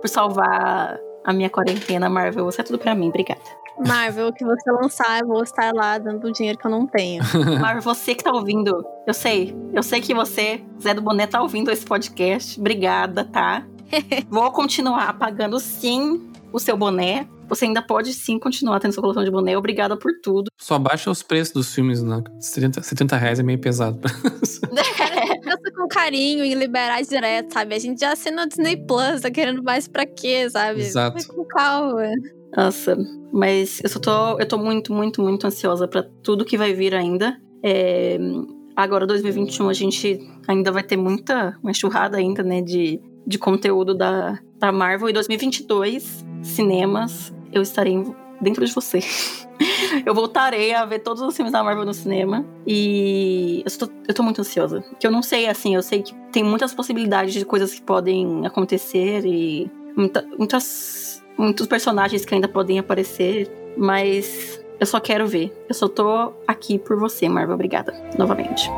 [0.00, 2.44] por salvar a minha quarentena, Marvel.
[2.46, 3.40] Você é tudo pra mim, obrigada.
[3.86, 6.86] Marvel, o que você lançar, eu vou estar lá dando o dinheiro que eu não
[6.86, 7.22] tenho.
[7.60, 9.56] Marvel, você que tá ouvindo, eu sei.
[9.72, 12.60] Eu sei que você, Zé do Boné, tá ouvindo esse podcast.
[12.60, 13.66] Obrigada, tá?
[14.28, 17.28] Vou continuar pagando sim o seu boné.
[17.48, 19.58] Você ainda pode sim continuar tendo sua coleção de boné.
[19.58, 20.50] Obrigada por tudo.
[20.56, 22.22] Só baixa os preços dos filmes, né?
[22.38, 23.98] 70, 70 reais é meio pesado.
[24.00, 27.74] Pensa com carinho em liberar direto, sabe?
[27.74, 30.80] A gente já assina o Disney Plus, tá querendo mais pra quê, sabe?
[30.80, 31.16] Exato.
[31.16, 32.02] Vai com calma.
[32.57, 32.96] Nossa,
[33.32, 36.94] mas eu só tô, eu tô muito, muito, muito ansiosa pra tudo que vai vir
[36.94, 37.40] ainda.
[37.62, 38.18] É,
[38.74, 43.94] agora, 2021, a gente ainda vai ter muita, uma enxurrada ainda, né, de, de conteúdo
[43.94, 45.09] da, da Marvel.
[45.09, 48.03] E 2022, cinemas, eu estarei
[48.40, 48.98] dentro de você.
[50.05, 52.44] eu voltarei a ver todos os filmes da Marvel no cinema.
[52.66, 54.82] E eu tô, eu tô muito ansiosa.
[54.98, 58.46] Que eu não sei, assim, eu sei que tem muitas possibilidades de coisas que podem
[58.46, 61.09] acontecer e muita- muitas
[61.41, 65.51] muitos personagens que ainda podem aparecer, mas eu só quero ver.
[65.68, 67.55] Eu só tô aqui por você, Marvel.
[67.55, 68.68] Obrigada, novamente.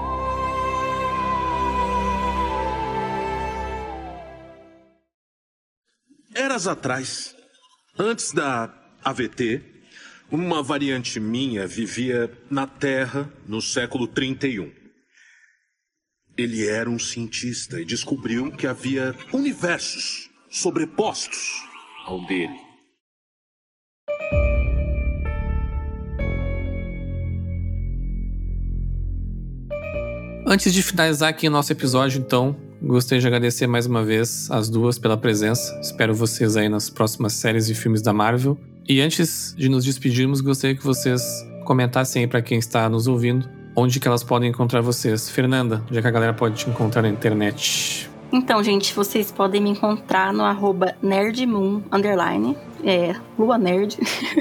[6.35, 7.35] Eras atrás,
[7.99, 8.73] antes da
[9.05, 9.61] AVT,
[10.31, 14.73] uma variante minha vivia na Terra no século 31.
[16.37, 21.72] Ele era um cientista e descobriu que havia universos sobrepostos
[22.05, 22.61] ao dele.
[30.47, 34.69] Antes de finalizar aqui o nosso episódio, então, gostaria de agradecer mais uma vez as
[34.69, 35.79] duas pela presença.
[35.81, 38.59] Espero vocês aí nas próximas séries e filmes da Marvel.
[38.87, 41.23] E antes de nos despedirmos, gostaria que vocês
[41.65, 45.31] comentassem aí para quem está nos ouvindo onde que elas podem encontrar vocês.
[45.31, 48.11] Fernanda, já que a galera pode te encontrar na internet.
[48.33, 53.99] Então, gente, vocês podem me encontrar no arroba nerdmoon, underline, é, lua nerd.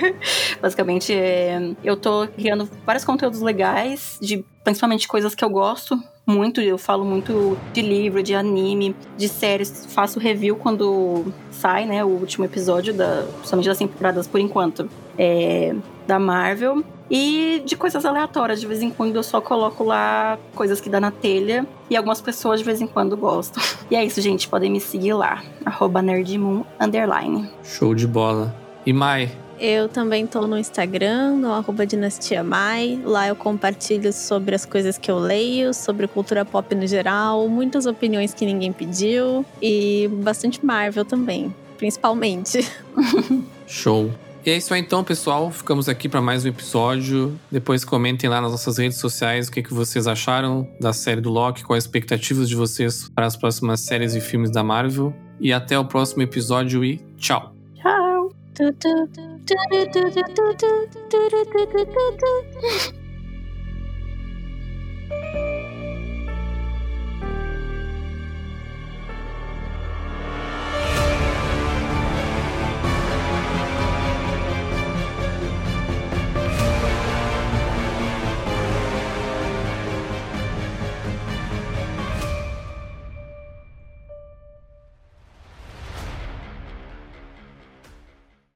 [0.61, 6.61] Basicamente, é, eu tô criando vários conteúdos legais, de principalmente coisas que eu gosto muito.
[6.61, 9.85] Eu falo muito de livro, de anime, de séries.
[9.89, 15.75] Faço review quando sai, né, o último episódio, da, principalmente das temporadas por enquanto, é,
[16.07, 16.81] da Marvel.
[17.13, 21.01] E de coisas aleatórias, de vez em quando eu só coloco lá coisas que dá
[21.01, 21.67] na telha.
[21.89, 23.61] E algumas pessoas de vez em quando gostam.
[23.91, 24.47] E é isso, gente.
[24.47, 25.43] Podem me seguir lá.
[25.65, 27.49] Arroba nerdmoon, underline.
[27.61, 28.55] Show de bola.
[28.85, 29.29] E Mai?
[29.59, 32.99] Eu também tô no Instagram, no arroba Dinastia Mai.
[33.03, 37.85] Lá eu compartilho sobre as coisas que eu leio, sobre cultura pop no geral, muitas
[37.85, 42.65] opiniões que ninguém pediu e bastante Marvel também, principalmente.
[43.67, 44.09] Show.
[44.43, 45.51] E é isso aí então, pessoal.
[45.51, 47.39] Ficamos aqui para mais um episódio.
[47.51, 51.29] Depois comentem lá nas nossas redes sociais o que, que vocês acharam da série do
[51.29, 55.13] Loki, quais as expectativas de vocês para as próximas séries e filmes da Marvel.
[55.39, 57.53] E até o próximo episódio e tchau.
[57.75, 58.29] Tchau.